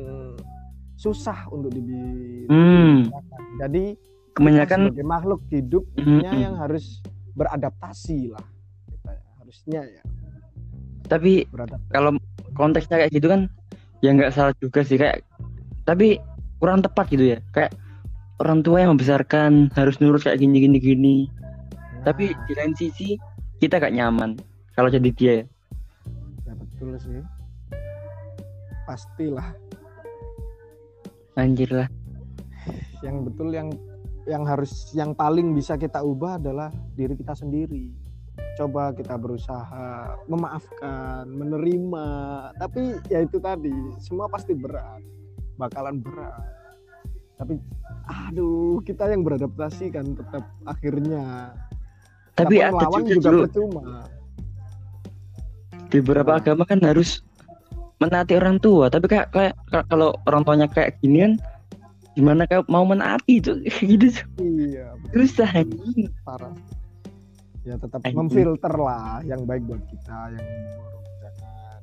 susah 0.99 1.47
untuk 1.56 1.71
dibi 1.71 2.43
hmm. 2.52 3.08
jadi 3.56 3.95
kebanyakan 4.36 4.91
sebagai 4.91 5.08
makhluk 5.08 5.39
hidupnya 5.47 6.28
Mm-mm. 6.28 6.43
yang 6.43 6.60
harus 6.60 6.99
beradaptasi 7.39 8.36
lah. 8.36 8.43
Kita 8.91 9.12
ya. 9.15 9.23
harusnya 9.39 9.82
ya. 9.88 10.04
Tapi 11.08 11.47
beradaptasi 11.47 11.91
kalau 11.95 12.12
konteksnya 12.52 12.99
kayak 12.99 13.15
gitu 13.15 13.32
kan 13.32 13.47
ya 14.04 14.12
nggak 14.12 14.36
salah 14.36 14.52
juga 14.60 14.84
sih. 14.84 14.99
Kayak 14.99 15.23
tapi 15.88 16.19
kurang 16.60 16.84
tepat 16.84 17.08
gitu 17.15 17.32
ya. 17.32 17.39
Kayak 17.56 17.71
orang 18.39 18.63
tua 18.63 18.84
yang 18.84 18.95
membesarkan 18.95 19.71
harus 19.75 19.99
nurut 19.99 20.23
kayak 20.23 20.39
gini 20.39 20.63
gini. 20.63 20.78
Gini 20.80 21.17
tapi 22.04 22.32
Nah, 22.32 22.43
di 22.47 22.54
lain 22.56 22.73
sisi 22.75 23.10
kita 23.60 23.80
gak 23.80 23.91
nyaman 23.91 24.39
kalau 24.75 24.88
jadi 24.88 25.10
dia. 25.12 25.34
Ya 25.43 25.45
ya 26.47 26.54
betul 26.56 26.95
sih. 26.99 27.21
Pastilah. 28.88 29.49
Anjir 31.36 31.69
lah. 31.71 31.89
Yang 33.04 33.15
betul 33.32 33.47
yang 33.52 33.69
yang 34.28 34.43
harus 34.47 34.91
yang 34.95 35.12
paling 35.15 35.52
bisa 35.56 35.75
kita 35.75 35.99
ubah 35.99 36.39
adalah 36.39 36.71
diri 36.95 37.15
kita 37.19 37.36
sendiri. 37.36 37.91
Coba 38.56 38.95
kita 38.95 39.15
berusaha 39.19 40.15
memaafkan 40.28 41.28
menerima. 41.28 42.08
Tapi 42.60 42.99
ya 43.12 43.23
itu 43.23 43.39
tadi 43.43 43.75
semua 43.99 44.32
pasti 44.32 44.56
berat. 44.56 45.04
Bakalan 45.60 45.99
berat. 45.99 46.43
Tapi 47.39 47.60
aduh 48.10 48.82
kita 48.82 49.06
yang 49.06 49.22
beradaptasi 49.22 49.93
kan 49.93 50.17
tetap 50.17 50.41
akhirnya. 50.65 51.54
Tapi 52.34 52.58
ada 52.58 52.74
melawan 52.74 53.04
juga, 53.06 53.30
juga 53.30 53.45
percuma. 53.45 53.82
Di 55.89 55.98
beberapa 56.00 56.32
Nah. 56.34 56.39
agama 56.39 56.63
kan 56.63 56.80
harus 56.82 57.22
menaati 58.00 58.34
orang 58.34 58.58
tua. 58.58 58.88
Tapi 58.88 59.06
kayak 59.06 59.30
kayak 59.30 59.54
ka- 59.69 59.86
kalau 59.86 60.15
orang 60.26 60.41
tuanya 60.41 60.65
kayak 60.65 60.98
gini 61.00 61.22
kan 61.22 61.34
gimana 62.13 62.43
kayak 62.43 62.65
mau 62.67 62.84
menaati 62.84 63.39
itu 63.39 63.54
gitu 63.86 64.10
iya 64.41 64.91
susah 65.13 65.63
parah. 66.26 66.52
Ya 67.63 67.76
tetap 67.76 68.02
Anjing. 68.02 68.17
memfilter 68.17 68.74
lah 68.74 69.22
yang 69.22 69.45
baik 69.45 69.63
buat 69.63 69.84
kita 69.88 70.17
yang 70.34 70.45
buruk 70.48 71.06
jangan. 71.22 71.80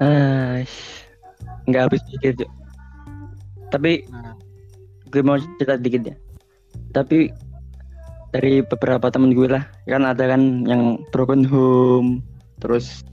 Ah 0.00 0.56
nggak 1.64 1.82
habis 1.86 2.02
pikir 2.08 2.32
Cuk. 2.36 2.50
tapi 3.70 4.04
nah 4.06 4.33
gue 5.14 5.22
mau 5.22 5.38
cerita 5.38 5.78
dikit 5.78 6.02
ya. 6.10 6.16
Tapi 6.90 7.30
dari 8.34 8.66
beberapa 8.66 9.06
temen 9.14 9.30
gue 9.30 9.46
lah 9.46 9.62
kan 9.86 10.02
ada 10.02 10.26
kan 10.26 10.66
yang 10.66 10.98
broken 11.14 11.46
home 11.46 12.18
terus 12.58 13.06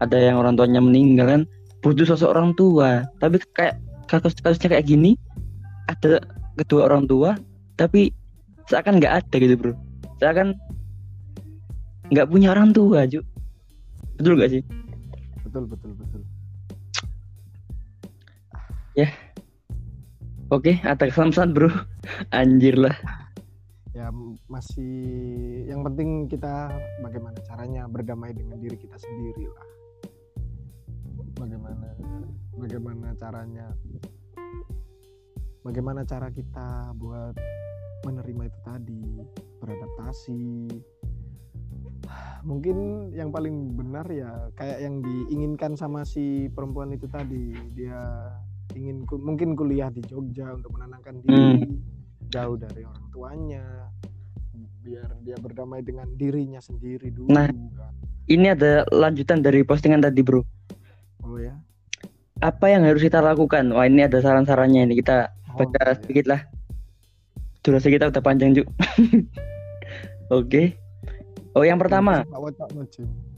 ada 0.00 0.16
yang 0.16 0.40
orang 0.40 0.56
tuanya 0.56 0.80
meninggal 0.80 1.28
kan 1.28 1.42
butuh 1.84 2.08
sosok 2.08 2.32
orang 2.32 2.56
tua. 2.56 3.04
Tapi 3.20 3.44
kayak 3.52 3.76
kasus 4.08 4.32
kasusnya 4.40 4.72
kayak 4.72 4.88
gini 4.88 5.20
ada 5.92 6.24
kedua 6.56 6.88
orang 6.88 7.04
tua 7.04 7.36
tapi 7.76 8.08
seakan 8.72 8.96
nggak 8.96 9.20
ada 9.20 9.34
gitu 9.36 9.54
bro. 9.60 9.72
Seakan 10.16 10.56
nggak 12.08 12.28
punya 12.32 12.56
orang 12.56 12.72
tua 12.72 13.04
Ju. 13.04 13.20
betul 14.16 14.38
gak 14.38 14.48
sih? 14.54 14.62
Betul 15.42 15.66
betul 15.68 15.92
betul 15.98 16.22
oke 20.54 20.72
ada 20.86 21.04
kesan 21.10 21.50
bro. 21.50 21.66
Anjir 22.30 22.78
lah. 22.78 22.94
Ya 23.94 24.10
masih 24.46 24.94
yang 25.66 25.82
penting 25.86 26.30
kita 26.30 26.70
bagaimana 27.02 27.38
caranya 27.46 27.90
berdamai 27.90 28.30
dengan 28.34 28.58
diri 28.62 28.78
kita 28.78 28.94
sendiri 28.98 29.50
lah. 29.50 29.66
Bagaimana 31.34 31.88
bagaimana 32.54 33.06
caranya 33.18 33.66
bagaimana 35.66 36.06
cara 36.06 36.30
kita 36.30 36.94
buat 36.94 37.34
menerima 38.06 38.42
itu 38.46 38.58
tadi 38.62 39.04
beradaptasi. 39.58 40.46
Mungkin 42.50 43.10
yang 43.16 43.32
paling 43.32 43.74
benar 43.74 44.06
ya 44.12 44.52
kayak 44.54 44.78
yang 44.84 45.00
diinginkan 45.00 45.74
sama 45.74 46.04
si 46.04 46.46
perempuan 46.52 46.92
itu 46.92 47.08
tadi 47.08 47.56
dia 47.72 48.30
ingin 48.72 49.04
ku- 49.04 49.16
mungkin 49.16 49.52
kuliah 49.52 49.88
di 49.88 50.00
Jogja 50.02 50.48
untuk 50.50 50.72
menenangkan 50.72 51.20
diri 51.20 51.68
jauh 52.26 52.56
dari 52.56 52.82
orang 52.82 53.06
tuanya 53.10 53.64
biar 54.80 55.08
dia 55.20 55.36
berdamai 55.36 55.80
dengan 55.80 56.08
dirinya 56.10 56.58
sendiri 56.58 57.08
dulu 57.08 57.28
Nah. 57.28 57.48
kan. 57.48 57.92
ini 58.26 58.46
ada 58.48 58.84
lanjutan 58.88 59.38
dari 59.38 59.60
postingan 59.60 60.00
tadi 60.00 60.20
bro. 60.20 60.40
Oh 61.22 61.36
ya? 61.36 61.52
Apa 62.38 62.68
yang 62.68 62.82
harus 62.82 63.00
kita 63.00 63.18
lakukan? 63.18 63.68
Wah 63.70 63.84
ini 63.84 64.00
ada 64.00 64.16
saran-sarannya 64.18 64.80
ini. 64.82 64.94
Kita 64.94 65.28
Oh, 65.46 65.60
baca 65.62 65.76
iya. 65.82 65.94
sedikit 65.94 66.26
lah. 66.26 66.40
Durasi 67.60 67.88
kita 67.88 68.08
udah 68.08 68.20
panjang 68.20 68.52
juga 68.52 68.68
oke. 70.30 70.62
Oh 71.52 71.62
yang 71.62 71.76
pertama. 71.76 72.24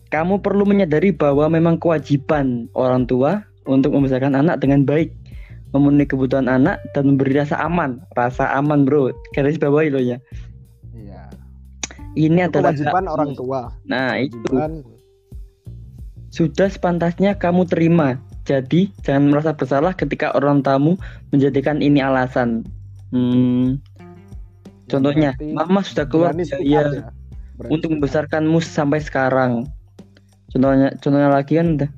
Kamu 0.06 0.38
perlu 0.38 0.64
menyadari 0.64 1.10
bahwa 1.10 1.46
memang 1.46 1.76
kewajiban 1.76 2.70
orang 2.72 3.04
tua 3.04 3.42
untuk 3.66 3.94
membesarkan 3.94 4.38
anak 4.38 4.62
dengan 4.62 4.86
baik 4.86 5.12
memenuhi 5.74 6.08
kebutuhan 6.08 6.48
anak 6.48 6.80
dan 6.96 7.12
memberi 7.12 7.36
rasa 7.36 7.58
aman. 7.60 8.00
Rasa 8.14 8.48
aman 8.56 8.86
bro. 8.86 9.12
Garis 9.36 9.60
bawahi 9.60 9.92
loh 9.92 10.00
ya. 10.00 10.18
Iya. 10.94 11.28
Ini 12.16 12.48
Itu 12.48 12.56
adalah 12.56 12.72
kewajiban 12.72 13.04
orang 13.10 13.30
tua. 13.36 13.60
Nah 13.84 14.16
itu. 14.16 14.56
Sudah 16.32 16.68
sepantasnya 16.72 17.36
kamu 17.36 17.68
terima. 17.68 18.16
Jadi 18.46 18.94
jangan 19.02 19.34
merasa 19.34 19.50
bersalah 19.52 19.92
ketika 19.92 20.30
orang 20.38 20.62
tamu 20.62 20.94
menjadikan 21.34 21.82
ini 21.82 21.98
alasan. 21.98 22.62
Hmm, 23.10 23.82
contohnya 24.86 25.34
berarti 25.34 25.54
mama 25.54 25.80
sudah 25.82 26.06
keluar 26.06 26.30
ya. 26.62 27.10
Berani 27.58 27.72
untuk 27.74 27.88
membesarkanmu 27.98 28.62
sampai 28.62 29.02
sekarang. 29.02 29.66
Contohnya, 30.54 30.94
contohnya 31.02 31.30
lagi 31.32 31.58
kan, 31.58 31.90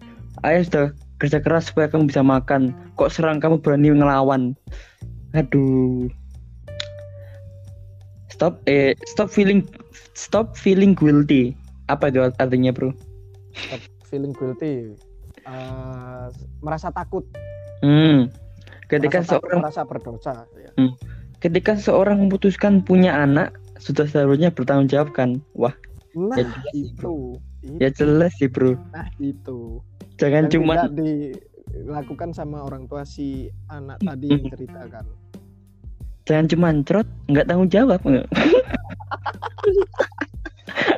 ayah 0.47 0.63
sudah 0.65 0.87
kerja 1.19 1.39
keras 1.39 1.71
supaya 1.71 1.91
kamu 1.91 2.07
bisa 2.09 2.23
makan. 2.23 2.71
Kok 2.95 3.11
serang 3.11 3.39
kamu 3.39 3.59
berani 3.59 3.91
ngelawan? 3.91 4.55
Aduh. 5.35 6.07
Stop, 8.31 8.63
eh, 8.65 8.95
stop 9.05 9.27
feeling, 9.27 9.67
stop 10.15 10.55
feeling 10.55 10.95
guilty. 10.95 11.59
Apa 11.91 12.07
itu 12.09 12.23
artinya, 12.39 12.71
bro? 12.71 12.95
Stop 13.53 13.83
feeling 14.07 14.31
guilty 14.33 14.95
Eh, 15.49 16.27
merasa 16.61 16.93
takut 16.93 17.25
Hmm. 17.81 18.29
Ketika 18.87 19.23
merasa 19.23 19.33
takut, 19.33 19.49
seorang, 19.49 19.59
merasa 19.65 19.83
berdosa 19.85 20.33
ya. 20.59 20.71
ketika 21.39 21.73
seorang 21.79 22.19
memutuskan 22.21 22.83
punya 22.83 23.17
anak, 23.17 23.55
sudah 23.79 24.05
seharusnya 24.05 24.51
bertanggung 24.53 24.91
jawab 24.91 25.15
kan? 25.15 25.41
Wah, 25.55 25.73
nah 26.13 26.37
Ya 26.37 26.45
jelas 26.45 26.67
sih, 26.75 26.85
itu 26.91 27.15
ya 27.79 27.89
jelas 27.89 28.33
sih, 28.37 28.49
bro. 28.51 28.75
nah 28.91 29.07
itu 29.17 29.79
Jangan 30.19 30.51
yang 30.51 30.53
cuma 30.53 30.75
tidak 30.75 30.93
dilakukan 31.71 32.31
sama 32.35 32.67
orang 32.67 32.91
tua 32.91 33.07
si 33.07 33.49
anak 33.71 34.03
tadi 34.03 34.27
yang 34.29 34.51
ceritakan 34.51 35.07
jangan 36.29 36.45
cuma 36.53 36.69
cerot 36.85 37.09
nggak 37.33 37.49
tanggung 37.49 37.73
jawab. 37.73 38.05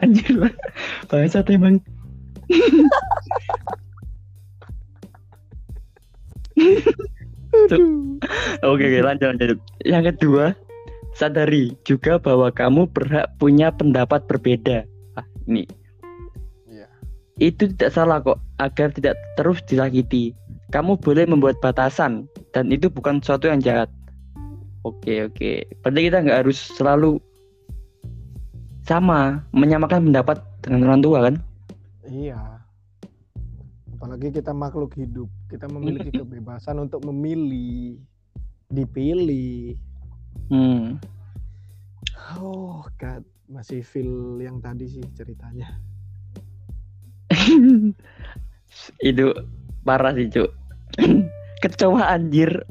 Anjir 0.02 0.35
lah 0.35 0.50
bangsat 1.06 1.46
emang. 1.54 1.78
Oke 8.66 8.85
oke 8.90 8.98
lanjut 9.06 9.30
lanjut. 9.30 9.59
Yang 9.87 10.04
kedua 10.18 10.59
sadari 11.14 11.78
juga 11.87 12.18
bahwa 12.18 12.50
kamu 12.50 12.90
berhak 12.90 13.30
punya 13.38 13.70
pendapat 13.70 14.26
berbeda. 14.26 14.83
Ah, 15.14 15.26
ini. 15.46 15.62
Itu 17.40 17.72
tidak 17.72 17.90
salah 17.96 18.20
kok 18.20 18.38
agar 18.61 18.92
tidak 18.92 19.16
terus 19.35 19.64
disakiti 19.64 20.37
kamu 20.70 20.94
boleh 21.03 21.26
membuat 21.26 21.59
batasan 21.59 22.31
dan 22.55 22.70
itu 22.70 22.87
bukan 22.87 23.18
sesuatu 23.18 23.50
yang 23.50 23.59
jahat. 23.59 23.90
Oke 24.87 25.26
oke. 25.26 25.66
Berarti 25.83 26.00
kita 26.07 26.18
nggak 26.22 26.40
harus 26.46 26.59
selalu 26.79 27.18
sama 28.87 29.44
menyamakan 29.50 30.09
pendapat 30.09 30.38
dengan 30.62 30.88
orang 30.88 31.00
tua 31.03 31.18
kan? 31.26 31.35
Iya. 32.07 32.40
Apalagi 33.98 34.33
kita 34.33 34.55
makhluk 34.57 34.94
hidup. 34.96 35.29
Kita 35.50 35.68
memiliki 35.68 36.14
kebebasan 36.22 36.81
untuk 36.81 37.03
memilih 37.05 37.98
dipilih. 38.70 39.74
Hmm. 40.48 41.03
oh 42.38 42.87
god. 42.96 43.26
Masih 43.50 43.83
feel 43.83 44.38
yang 44.38 44.62
tadi 44.62 44.87
sih 44.87 45.03
ceritanya 45.18 45.89
itu 49.10 49.26
parah 49.84 50.12
sih 50.14 50.28
cuk. 50.28 50.50
Kecoa 51.62 52.16
anjir. 52.16 52.64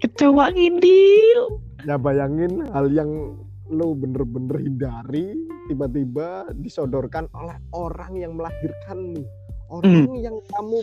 Kecoa 0.00 0.52
ngindil 0.52 1.60
ya 1.88 1.96
bayangin 1.96 2.68
hal 2.76 2.92
yang 2.92 3.08
lo 3.70 3.94
bener-bener 3.94 4.58
hindari 4.60 5.32
tiba-tiba 5.70 6.50
disodorkan 6.58 7.30
oleh 7.32 7.56
orang 7.72 8.12
yang 8.18 8.34
melahirkanmu. 8.34 9.22
Orang 9.70 10.18
yang 10.18 10.34
kamu 10.50 10.82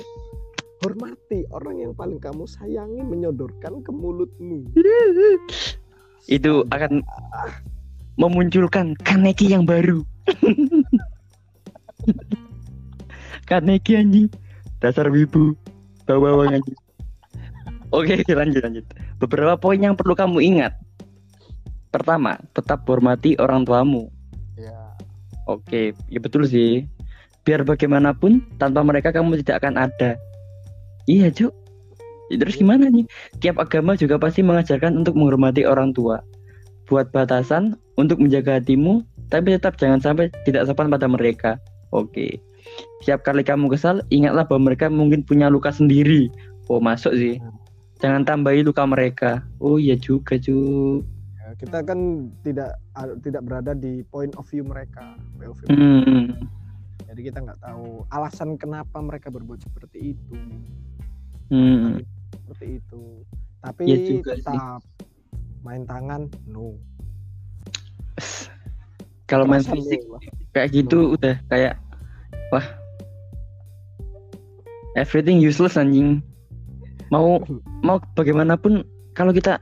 hormati 0.80 1.44
orang 1.52 1.84
yang 1.84 1.92
paling 1.92 2.24
kamu 2.24 2.48
sayangi 2.48 3.04
menyodorkan 3.04 3.84
ke 3.84 3.92
mulutmu. 3.92 4.64
Itu 6.38 6.64
akan 6.72 7.04
memunculkan 8.18 8.98
kaneki 9.06 9.54
yang 9.54 9.70
baru 9.70 10.02
kaneki 13.48 14.04
anjing 14.04 14.28
dasar 14.84 15.08
wibu 15.08 15.56
bawa 16.04 16.36
bawang 16.44 16.60
anjing 16.60 16.78
oke 17.96 18.16
lanjut 18.28 18.62
lanjut 18.62 18.86
beberapa 19.18 19.56
poin 19.56 19.80
yang 19.80 19.96
perlu 19.96 20.14
kamu 20.14 20.44
ingat 20.44 20.76
pertama 21.90 22.36
tetap 22.52 22.84
hormati 22.84 23.40
orang 23.40 23.64
tuamu 23.64 24.12
ya 24.60 24.88
Oke, 25.48 25.96
ya 26.12 26.20
betul 26.20 26.44
sih. 26.44 26.84
Biar 27.48 27.64
bagaimanapun, 27.64 28.44
tanpa 28.60 28.84
mereka 28.84 29.16
kamu 29.16 29.40
tidak 29.40 29.64
akan 29.64 29.88
ada. 29.88 30.20
Iya, 31.08 31.32
Cuk. 31.32 31.56
Ya, 32.28 32.36
Terus 32.44 32.60
gimana 32.60 32.92
nih? 32.92 33.08
Tiap 33.40 33.56
agama 33.56 33.96
juga 33.96 34.20
pasti 34.20 34.44
mengajarkan 34.44 35.00
untuk 35.00 35.16
menghormati 35.16 35.64
orang 35.64 35.96
tua. 35.96 36.20
Buat 36.92 37.16
batasan 37.16 37.80
untuk 37.96 38.20
menjaga 38.20 38.60
hatimu, 38.60 39.08
tapi 39.32 39.56
tetap 39.56 39.80
jangan 39.80 40.04
sampai 40.04 40.28
tidak 40.44 40.68
sopan 40.68 40.92
pada 40.92 41.08
mereka. 41.08 41.56
Oke. 41.96 42.44
Setiap 43.00 43.24
kali 43.24 43.42
kamu 43.42 43.70
kesal, 43.70 44.02
ingatlah 44.10 44.44
bahwa 44.44 44.68
mereka 44.68 44.88
mungkin 44.88 45.22
punya 45.22 45.48
luka 45.48 45.70
sendiri. 45.70 46.28
Oh, 46.68 46.78
masuk 46.78 47.14
sih. 47.14 47.40
Jangan 47.98 48.24
tambahi 48.24 48.62
luka 48.62 48.84
mereka. 48.84 49.32
Oh, 49.58 49.78
iya 49.78 49.96
juga, 49.96 50.36
Cuk. 50.36 51.02
Ya, 51.38 51.56
kita 51.56 51.80
kan 51.82 52.00
tidak 52.42 52.76
a- 52.94 53.18
tidak 53.18 53.42
berada 53.42 53.72
di 53.72 54.04
point 54.06 54.36
of 54.36 54.44
view 54.46 54.62
mereka 54.62 55.16
POV. 55.38 55.60
Hmm. 55.68 56.28
jadi 57.08 57.24
kita 57.24 57.40
nggak 57.40 57.62
tahu 57.64 58.04
alasan 58.10 58.60
kenapa 58.60 59.00
mereka 59.00 59.32
berbuat 59.32 59.64
seperti 59.64 60.12
itu 60.12 60.36
Hmm. 61.48 62.04
seperti 62.36 62.78
itu 62.78 63.04
tapi 63.58 63.82
Ya 63.88 63.96
juga 63.98 64.36
sih. 64.36 64.44
tetap 64.44 64.84
main 65.64 65.88
tangan 65.88 66.28
no 66.46 66.76
Kalau 69.24 69.48
main 69.48 69.64
fisik 69.64 70.04
no 70.04 70.20
kayak 70.52 70.70
gitu 70.74 71.16
udah 71.16 71.40
kayak 71.48 71.80
wah. 72.52 72.66
Everything 74.98 75.38
useless 75.38 75.78
anjing. 75.78 76.26
Mau 77.14 77.40
mau 77.86 78.02
bagaimanapun 78.18 78.84
kalau 79.14 79.32
kita 79.32 79.62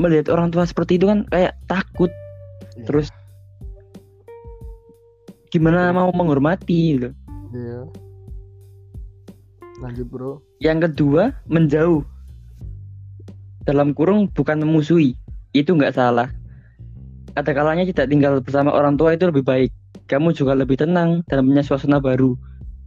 melihat 0.00 0.32
orang 0.32 0.48
tua 0.48 0.64
seperti 0.64 0.96
itu 0.96 1.06
kan 1.08 1.28
kayak 1.28 1.54
takut. 1.68 2.10
Iya. 2.72 2.88
terus 2.88 3.08
gimana 5.52 5.92
mau 5.92 6.08
menghormati 6.10 6.96
gitu. 6.96 7.10
Iya. 7.52 7.80
lanjut 9.82 10.06
bro. 10.08 10.32
Yang 10.62 10.88
kedua 10.88 11.36
menjauh. 11.50 12.06
Dalam 13.68 13.92
kurung 13.92 14.30
bukan 14.32 14.62
memusuhi. 14.62 15.18
Itu 15.52 15.76
nggak 15.76 15.94
salah. 15.94 16.32
Ada 17.36 17.52
kalanya 17.52 17.84
tidak 17.84 18.08
tinggal 18.08 18.40
bersama 18.40 18.72
orang 18.72 18.96
tua 18.96 19.12
itu 19.12 19.28
lebih 19.28 19.44
baik 19.44 19.70
kamu 20.12 20.36
juga 20.36 20.52
lebih 20.52 20.76
tenang 20.76 21.24
dan 21.24 21.48
punya 21.48 21.64
suasana 21.64 21.96
baru. 21.96 22.36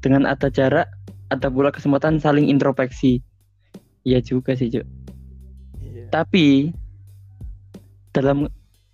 Dengan 0.05 0.29
ada 0.29 0.53
jarak 0.53 0.85
ada 1.33 1.49
pula 1.49 1.73
kesempatan 1.73 2.21
saling 2.21 2.45
introspeksi. 2.53 3.25
Iya 4.05 4.21
juga 4.21 4.53
sih 4.53 4.69
Cuk. 4.69 4.85
iya. 5.81 6.05
Tapi 6.13 6.69
dalam 8.13 8.45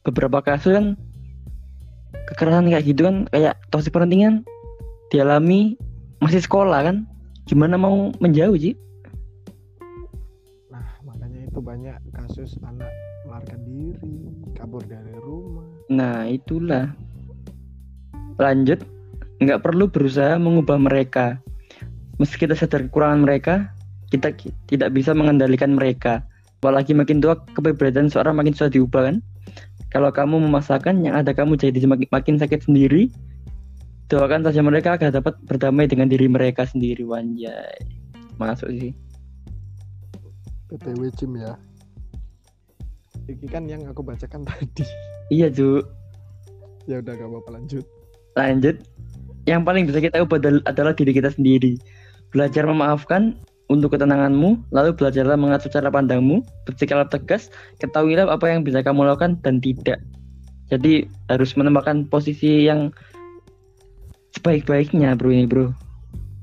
beberapa 0.08 0.40
kasus 0.40 0.72
kan 0.72 0.96
kekerasan 2.32 2.72
kayak 2.72 2.88
gitu 2.88 3.06
kan 3.06 3.28
kayak 3.30 3.60
toxic 3.70 3.92
parenting 3.92 4.24
kan 4.24 4.36
dialami 5.12 5.76
masih 6.24 6.40
sekolah 6.40 6.88
kan 6.88 7.04
gimana 7.46 7.76
mau 7.76 8.10
menjauh 8.18 8.56
sih 8.58 8.74
nah 10.74 10.88
makanya 11.06 11.46
itu 11.46 11.60
banyak 11.60 11.98
kasus 12.16 12.56
anak 12.66 12.90
melarikan 13.28 13.62
diri 13.64 14.18
kabur 14.58 14.84
dari 14.84 15.16
rumah. 15.22 15.64
Nah 15.88 16.28
itulah 16.28 16.92
Lanjut 18.42 18.82
nggak 19.38 19.62
perlu 19.62 19.86
berusaha 19.90 20.42
mengubah 20.42 20.82
mereka. 20.82 21.38
Meski 22.18 22.46
kita 22.46 22.58
sadar 22.58 22.90
kekurangan 22.90 23.22
mereka 23.22 23.70
Kita 24.12 24.36
ki- 24.36 24.52
tidak 24.68 24.92
bisa 24.92 25.16
mengendalikan 25.16 25.72
mereka. 25.72 26.26
Apalagi 26.60 26.92
makin 26.92 27.24
tua 27.24 27.40
kepribadian 27.56 28.12
seorang 28.12 28.36
makin 28.36 28.52
susah 28.52 28.68
diubah 28.68 29.08
kan? 29.08 29.24
Kalau 29.88 30.12
kamu 30.12 30.52
memaksakan 30.52 31.00
yang 31.00 31.16
ada 31.16 31.32
kamu 31.32 31.56
jadi 31.56 31.80
semakin 31.80 32.12
makin 32.12 32.36
sakit 32.36 32.68
sendiri. 32.68 33.08
Doakan 34.12 34.44
saja 34.44 34.60
mereka 34.60 35.00
agar 35.00 35.16
dapat 35.16 35.40
berdamai 35.48 35.88
dengan 35.88 36.12
diri 36.12 36.28
mereka 36.28 36.68
sendiri 36.68 37.08
Wanjay 37.08 37.80
Masuk 38.36 38.68
sih. 38.76 38.92
PTW 40.68 41.08
Jim 41.16 41.40
ya. 41.40 41.56
Ini 43.32 43.48
kan 43.48 43.64
yang 43.72 43.88
aku 43.88 44.04
bacakan 44.04 44.44
tadi. 44.52 44.84
Iya 45.32 45.48
Ju 45.48 45.80
ya 46.90 47.00
udah 47.00 47.14
gak 47.14 47.30
apa-apa 47.30 47.62
lanjut 47.62 47.86
Lanjut, 48.40 48.80
yang 49.50 49.66
paling 49.66 49.90
bisa 49.90 50.00
kita 50.00 50.22
ubah 50.22 50.38
adal- 50.38 50.66
adalah 50.70 50.94
diri 50.94 51.12
kita 51.12 51.34
sendiri. 51.34 51.76
Belajar 52.32 52.64
memaafkan 52.64 53.36
untuk 53.72 53.96
ketenanganmu, 53.96 54.72
lalu 54.76 54.92
belajarlah 54.96 55.40
mengatur 55.40 55.72
cara 55.72 55.88
pandangmu, 55.88 56.44
bersikap 56.68 57.08
tegas, 57.08 57.48
ketahuilah 57.80 58.28
apa 58.28 58.52
yang 58.52 58.68
bisa 58.68 58.84
kamu 58.84 59.08
lakukan 59.08 59.40
dan 59.42 59.64
tidak. 59.64 60.04
Jadi 60.68 61.08
harus 61.28 61.56
menempatkan 61.56 62.08
posisi 62.08 62.68
yang 62.68 62.96
sebaik-baiknya 64.36 65.16
bro 65.20 65.32
ini 65.32 65.44
bro. 65.44 65.72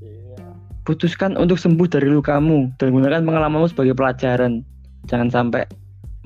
iya 0.05 0.44
Putuskan 0.85 1.37
untuk 1.40 1.57
sembuh 1.57 1.88
dari 1.88 2.09
lukamu 2.12 2.77
dan 2.77 2.92
gunakan 2.92 3.24
pengalamanmu 3.24 3.72
sebagai 3.72 3.96
pelajaran. 3.96 4.64
Jangan 5.09 5.29
sampai 5.33 5.64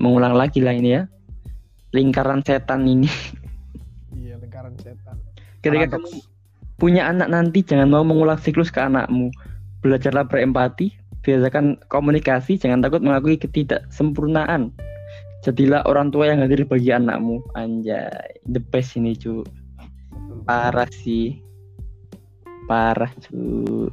mengulang 0.03 0.35
lagi 0.35 0.59
lah 0.59 0.75
ini 0.75 0.99
ya. 0.99 1.07
Lingkaran 1.95 2.43
setan 2.43 2.83
ini. 2.83 3.07
iya 4.19 4.35
lingkaran 4.35 4.75
setan 4.79 5.02
Ketika 5.63 5.95
kamu 5.95 6.07
punya 6.75 7.07
anak 7.07 7.31
nanti 7.31 7.63
jangan 7.63 7.87
mau 7.87 8.03
mengulang 8.03 8.35
siklus 8.37 8.69
ke 8.69 8.83
anakmu. 8.83 9.31
Belajarlah 9.79 10.27
berempati, 10.27 10.91
biasakan 11.23 11.79
komunikasi, 11.87 12.59
jangan 12.59 12.83
takut 12.83 12.99
mengakui 12.99 13.39
ketidaksempurnaan. 13.39 14.75
Jadilah 15.43 15.83
orang 15.87 16.11
tua 16.11 16.31
yang 16.31 16.43
hadir 16.43 16.63
bagi 16.67 16.91
anakmu. 16.91 17.39
Anjay, 17.55 18.11
the 18.47 18.59
best 18.59 18.95
ini 18.99 19.15
cu. 19.15 19.43
Parah 20.43 20.87
sih. 20.91 21.39
Parah 22.67 23.11
cu. 23.27 23.87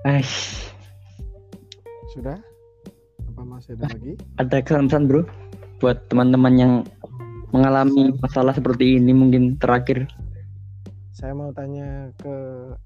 Aish, 0.00 0.70
sudah 2.16 2.40
apa 3.28 3.42
masih 3.44 3.76
ada 3.76 3.92
lagi 3.92 4.12
ada 4.40 4.58
kesan 4.64 5.04
bro 5.04 5.28
buat 5.76 6.08
teman-teman 6.08 6.54
yang 6.56 6.72
mengalami 7.50 8.14
masalah 8.18 8.54
seperti 8.54 8.98
ini 8.98 9.10
mungkin 9.14 9.58
terakhir. 9.58 10.06
saya 11.10 11.36
mau 11.36 11.52
tanya 11.52 12.08
ke 12.16 12.34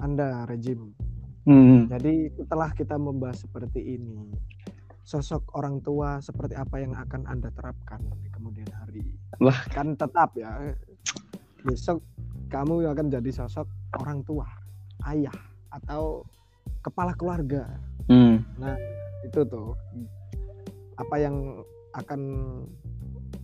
anda 0.03 0.43
rejim 0.51 0.91
Hmm. 1.45 1.93
jadi 1.93 2.33
setelah 2.41 2.73
kita 2.73 2.97
membahas 2.97 3.45
seperti 3.45 4.01
ini 4.01 4.33
sosok 5.05 5.53
orang 5.61 5.85
tua 5.85 6.17
seperti 6.25 6.57
apa 6.57 6.81
yang 6.81 6.97
akan 6.97 7.29
anda 7.29 7.53
terapkan 7.53 8.01
di 8.25 8.33
kemudian 8.33 8.65
hari 8.73 9.05
Wah. 9.45 9.61
kan 9.69 9.93
tetap 9.93 10.33
ya 10.41 10.73
besok 11.61 12.01
kamu 12.49 12.89
akan 12.89 13.13
jadi 13.13 13.31
sosok 13.45 13.69
orang 14.01 14.25
tua 14.25 14.49
ayah 15.13 15.37
atau 15.69 16.25
kepala 16.81 17.13
keluarga 17.13 17.69
Hmm. 18.09 18.41
itu 19.29 19.45
tuh 19.45 19.77
apa 20.97 21.17
yang 21.21 21.61
akan 21.93 22.21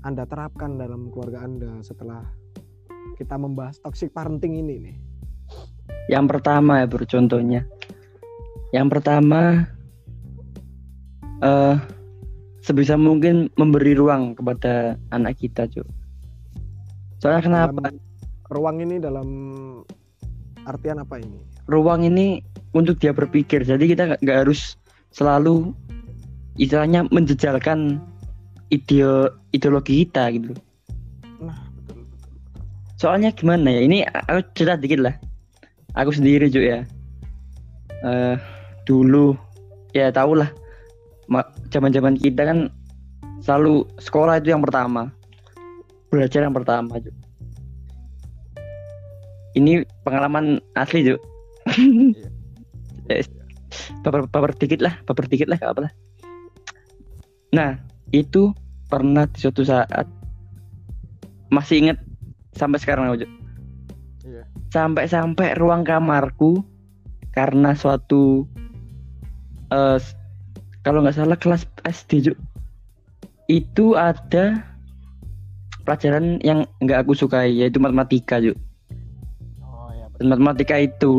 anda 0.07 0.25
terapkan 0.25 0.81
dalam 0.81 1.13
keluarga 1.13 1.45
anda 1.45 1.81
setelah 1.85 2.25
kita 3.17 3.37
membahas 3.37 3.77
toxic 3.85 4.13
parenting 4.17 4.57
ini 4.61 4.75
nih 4.91 4.97
Yang 6.11 6.27
pertama 6.37 6.83
ya 6.83 6.87
bro 6.91 7.07
contohnya. 7.07 7.63
Yang 8.75 8.87
pertama 8.99 9.67
eh 11.43 11.77
sebisa 12.61 12.99
mungkin 12.99 13.51
memberi 13.57 13.95
ruang 13.95 14.35
kepada 14.35 14.99
anak 15.15 15.39
kita, 15.39 15.71
Cuk. 15.71 15.87
Soalnya 17.23 17.43
kenapa? 17.43 17.91
Dalam 17.91 18.11
ruang 18.51 18.83
ini 18.83 18.99
dalam 18.99 19.29
artian 20.67 21.01
apa 21.01 21.23
ini 21.23 21.39
ruang 21.71 22.03
ini 22.03 22.43
untuk 22.75 22.99
dia 22.99 23.15
berpikir 23.15 23.63
jadi 23.63 23.81
kita 23.81 24.03
nggak 24.21 24.39
harus 24.47 24.75
selalu 25.15 25.71
istilahnya 26.59 27.07
menjejalkan 27.15 28.03
ide 28.71 29.31
ideologi 29.53 30.07
kita 30.07 30.31
gitu 30.35 30.55
Nah, 31.41 31.57
betul 31.73 32.05
betul. 32.05 32.31
soalnya 33.01 33.31
gimana 33.33 33.73
ya 33.73 33.81
ini 33.81 34.05
aku 34.05 34.45
cerita 34.53 34.77
dikit 34.77 35.01
lah 35.01 35.15
aku 35.97 36.13
sendiri 36.13 36.53
juga 36.53 36.67
ya 36.69 36.81
eh 38.05 38.37
dulu 38.85 39.37
ya 39.97 40.13
tau 40.13 40.37
lah 40.37 40.49
zaman 41.71 41.91
zaman 41.95 42.15
kita 42.21 42.45
kan 42.45 42.59
selalu 43.41 43.89
sekolah 44.03 44.37
itu 44.39 44.53
yang 44.53 44.61
pertama 44.61 45.09
belajar 46.11 46.43
yang 46.45 46.53
pertama 46.53 46.99
Cuk. 47.01 47.15
ini 49.55 49.83
pengalaman 50.05 50.59
asli 50.77 51.07
Cuk. 51.07 51.21
Eh, 53.11 53.27
baper, 54.07 54.31
baper 54.31 54.55
dikit 54.55 54.79
lah 54.79 54.95
baper 55.03 55.27
dikit 55.27 55.51
lah 55.51 55.59
apa 55.59 55.91
lah 55.91 55.93
nah 57.51 57.75
itu 58.11 58.51
pernah 58.91 59.27
di 59.31 59.39
suatu 59.39 59.63
saat 59.63 60.07
masih 61.51 61.87
inget 61.87 61.99
sampai 62.55 62.79
sekarang 62.83 63.11
Cuk. 63.15 63.31
Iya. 64.27 64.43
sampai-sampai 64.71 65.59
ruang 65.59 65.83
kamarku 65.83 66.63
karena 67.31 67.75
suatu 67.75 68.47
s- 69.99 70.19
kalau 70.83 71.03
nggak 71.03 71.15
salah 71.15 71.39
kelas 71.39 71.67
SD 71.87 72.31
Cuk. 72.31 72.39
itu 73.51 73.99
ada 73.99 74.63
pelajaran 75.83 76.39
yang 76.47 76.67
nggak 76.79 77.03
aku 77.03 77.15
sukai 77.19 77.51
yaitu 77.51 77.79
matematika 77.83 78.39
Cuk. 78.39 78.59
Oh 79.63 79.91
ya 79.95 80.07
betul. 80.11 80.19
dan 80.19 80.27
matematika 80.35 80.77
itu 80.79 81.15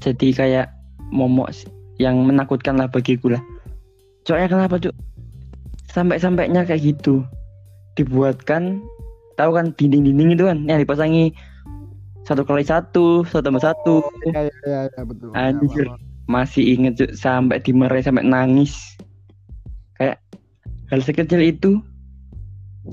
jadi 0.00 0.28
kayak 0.32 0.66
momok 1.12 1.52
yang 2.00 2.16
menakutkan 2.24 2.80
lah 2.80 2.88
bagiku 2.88 3.36
lah 3.36 3.42
soalnya 4.24 4.48
kenapa 4.48 4.80
cuk 4.80 4.96
sampai-sampainya 5.92 6.64
kayak 6.64 6.96
gitu 6.96 7.20
dibuatkan 8.00 8.80
tahu 9.36 9.56
kan 9.56 9.76
dinding-dinding 9.76 10.32
itu 10.32 10.44
kan 10.48 10.58
yang 10.64 10.80
dipasangi 10.80 11.36
satu 12.24 12.44
kali 12.46 12.64
satu 12.64 13.24
satu 13.28 13.44
tambah 13.44 13.64
satu 13.64 14.04
Ya 14.32 14.46
ya 14.46 14.56
ya, 14.68 14.80
ya, 14.92 15.02
betul. 15.02 15.32
Ya, 15.34 15.50
Anjir. 15.50 15.86
paham. 15.88 16.00
masih 16.30 16.62
inget 16.78 16.94
Cuk, 16.94 17.10
sampai 17.18 17.58
dimarahin 17.58 18.06
sampai 18.06 18.22
nangis 18.22 18.72
kayak 19.98 20.22
hal 20.88 21.00
sekecil 21.02 21.42
itu 21.42 21.82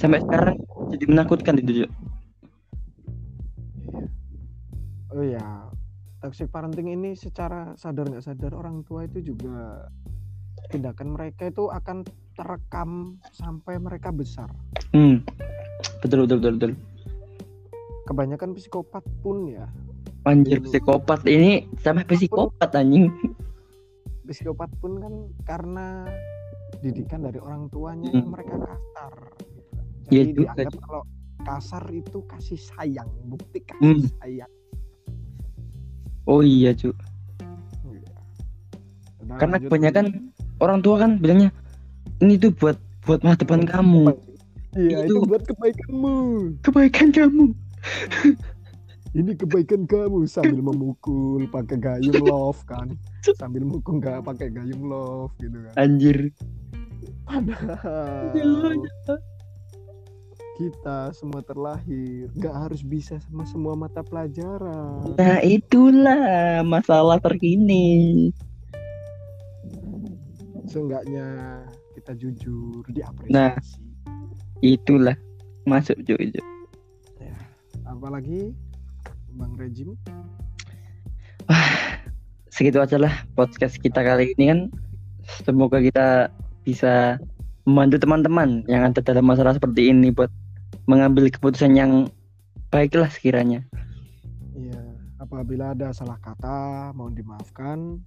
sampai 0.01 0.19
sekarang 0.25 0.57
jadi 0.89 1.05
menakutkan 1.05 1.61
itu 1.61 1.85
Cuk. 1.85 1.91
Oh 5.13 5.23
ya, 5.23 5.69
toxic 6.17 6.49
parenting 6.49 6.89
ini 6.89 7.13
secara 7.13 7.77
sadar 7.77 8.09
nggak 8.09 8.25
sadar 8.25 8.51
orang 8.53 8.81
tua 8.83 9.05
itu 9.05 9.21
juga 9.23 9.85
tindakan 10.67 11.13
mereka 11.13 11.47
itu 11.47 11.69
akan 11.69 12.01
terekam 12.33 13.15
sampai 13.31 13.77
mereka 13.77 14.09
besar. 14.09 14.49
Hmm. 14.91 15.21
Betul 16.01 16.25
betul 16.25 16.37
betul 16.41 16.53
betul. 16.57 16.71
Kebanyakan 18.07 18.55
psikopat 18.55 19.03
pun 19.19 19.51
ya, 19.51 19.67
Anjir 20.23 20.59
Dulu. 20.59 20.71
psikopat 20.71 21.21
ini 21.27 21.67
sampai 21.77 22.07
psikopat 22.07 22.71
anjing. 22.73 23.11
psikopat 24.27 24.67
pun 24.83 24.99
kan 24.99 25.13
karena 25.47 26.03
didikan 26.83 27.23
dari 27.23 27.39
orang 27.39 27.71
tuanya 27.71 28.11
Hmm. 28.11 28.27
yang 28.27 28.29
mereka 28.29 28.55
kasar. 28.59 29.13
Iya 30.07 30.23
Jadi 30.23 30.31
juga, 30.35 30.51
dianggap 30.51 30.73
kalau 30.83 31.03
kasar 31.43 31.83
itu 31.95 32.17
kasih 32.27 32.59
sayang, 32.59 33.07
bukti 33.23 33.59
kasih 33.63 33.79
Hmm. 33.87 34.03
sayang. 34.19 34.51
Oh 36.27 36.43
iya 36.43 36.75
cu. 36.75 36.91
Iya. 37.87 38.11
Udah, 39.23 39.37
Karena 39.39 39.57
kebanyakan 39.57 40.05
orang 40.59 40.79
tua 40.81 40.95
kan 40.99 41.11
bilangnya 41.17 41.49
ini 42.19 42.35
tuh 42.35 42.51
buat 42.51 42.75
buat 43.07 43.23
masa 43.23 43.39
depan 43.39 43.63
kamu, 43.63 44.11
Iya, 44.75 45.07
itu 45.07 45.15
itu- 45.15 45.25
buat 45.25 45.43
kebaikanmu. 45.47 46.15
kebaikan 46.59 47.07
kamu. 47.09 47.45
Ini 49.15 49.31
kebaikan 49.33 49.87
kamu 49.87 50.27
sambil 50.27 50.59
memukul 50.59 51.47
pakai 51.47 51.79
gayung 51.79 52.19
love 52.21 52.59
kan. 52.67 52.91
Sambil 53.33 53.63
mukul 53.63 53.97
nggak 53.97 54.21
pakai 54.21 54.51
gayung 54.51 54.91
love 54.91 55.31
gitu 55.39 55.55
kan. 55.55 55.73
Anjir. 55.79 56.35
Padahal 57.23 58.75
kita 60.57 61.13
semua 61.13 61.45
terlahir 61.45 62.33
nggak 62.33 62.55
harus 62.65 62.81
bisa 62.81 63.21
sama 63.29 63.45
semua 63.45 63.77
mata 63.77 64.01
pelajaran. 64.01 65.13
Nah 65.13 65.37
itulah 65.45 66.65
masalah 66.65 67.21
terkini. 67.21 68.33
Seenggaknya 70.65 71.61
kita 71.93 72.17
jujur, 72.17 72.81
diapresiasi. 72.89 73.37
Nah. 73.37 73.53
Itulah 74.65 75.13
masuk 75.69 76.01
cu. 76.01 76.17
cu. 76.17 76.41
Apalagi 77.85 78.51
Bang 79.37 79.53
Rejim. 79.61 79.93
Segitu 82.49 82.81
aja 82.81 82.97
lah 82.97 83.13
podcast 83.37 83.77
kita 83.77 84.01
kali 84.01 84.33
ini 84.33 84.49
kan. 84.49 84.59
Semoga 85.45 85.77
kita 85.77 86.33
bisa 86.65 87.21
membantu 87.69 88.01
teman-teman 88.01 88.65
yang 88.65 88.87
ada 88.89 89.03
dalam 89.03 89.27
masalah 89.27 89.53
seperti 89.53 89.93
ini 89.93 90.09
buat 90.09 90.31
mengambil 90.87 91.27
keputusan 91.29 91.75
yang 91.75 91.91
baiklah 92.71 93.11
sekiranya. 93.11 93.61
Iya, 94.55 94.81
apabila 95.21 95.77
ada 95.77 95.93
salah 95.93 96.17
kata 96.23 96.91
mohon 96.95 97.13
dimaafkan. 97.13 98.01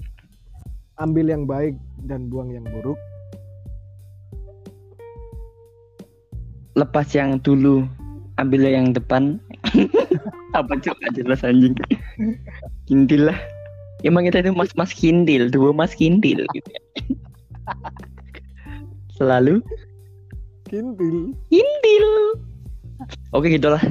Ambil 1.00 1.32
yang 1.32 1.48
baik 1.48 1.80
dan 2.04 2.28
buang 2.28 2.52
yang 2.52 2.64
buruk. 2.66 3.00
lepas 6.78 7.10
yang 7.12 7.36
dulu 7.42 7.84
ambil 8.38 8.62
yang 8.64 8.94
depan 8.94 9.36
apa 10.58 10.72
Nggak 10.78 11.12
jelas 11.14 11.44
anjing 11.44 11.74
kintil 12.86 13.30
lah 13.30 13.38
emang 14.06 14.26
kita 14.26 14.40
itu 14.40 14.54
mas 14.54 14.72
mas 14.78 14.94
kintil 14.94 15.50
dua 15.50 15.74
mas 15.74 15.92
kintil 15.92 16.46
gitu 16.54 16.70
selalu 19.20 19.60
Kintil. 20.70 21.34
kintil 21.50 22.06
oke 23.36 23.46
gitulah 23.48 23.82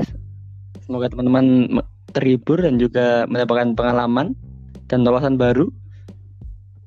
semoga 0.86 1.10
teman-teman 1.10 1.70
terhibur 2.12 2.58
dan 2.60 2.82
juga 2.82 3.30
mendapatkan 3.30 3.78
pengalaman 3.78 4.34
dan 4.90 5.06
wawasan 5.06 5.38
baru. 5.38 5.70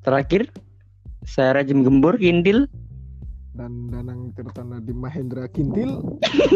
Terakhir 0.03 0.51
saya 1.23 1.55
Rajim 1.55 1.87
Gembur 1.87 2.19
kintil. 2.19 2.67
Dan 3.53 3.87
Danang 3.87 4.33
Tirtana 4.35 4.81
di 4.83 4.91
Mahendra 4.91 5.45
Kintil. 5.47 6.01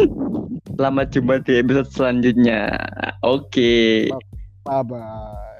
selamat 0.76 1.08
jumpa 1.14 1.40
di 1.46 1.62
episode 1.62 1.90
selanjutnya. 1.94 2.74
Oke. 3.24 4.12
Bye 4.66 4.84
bye. 4.84 5.57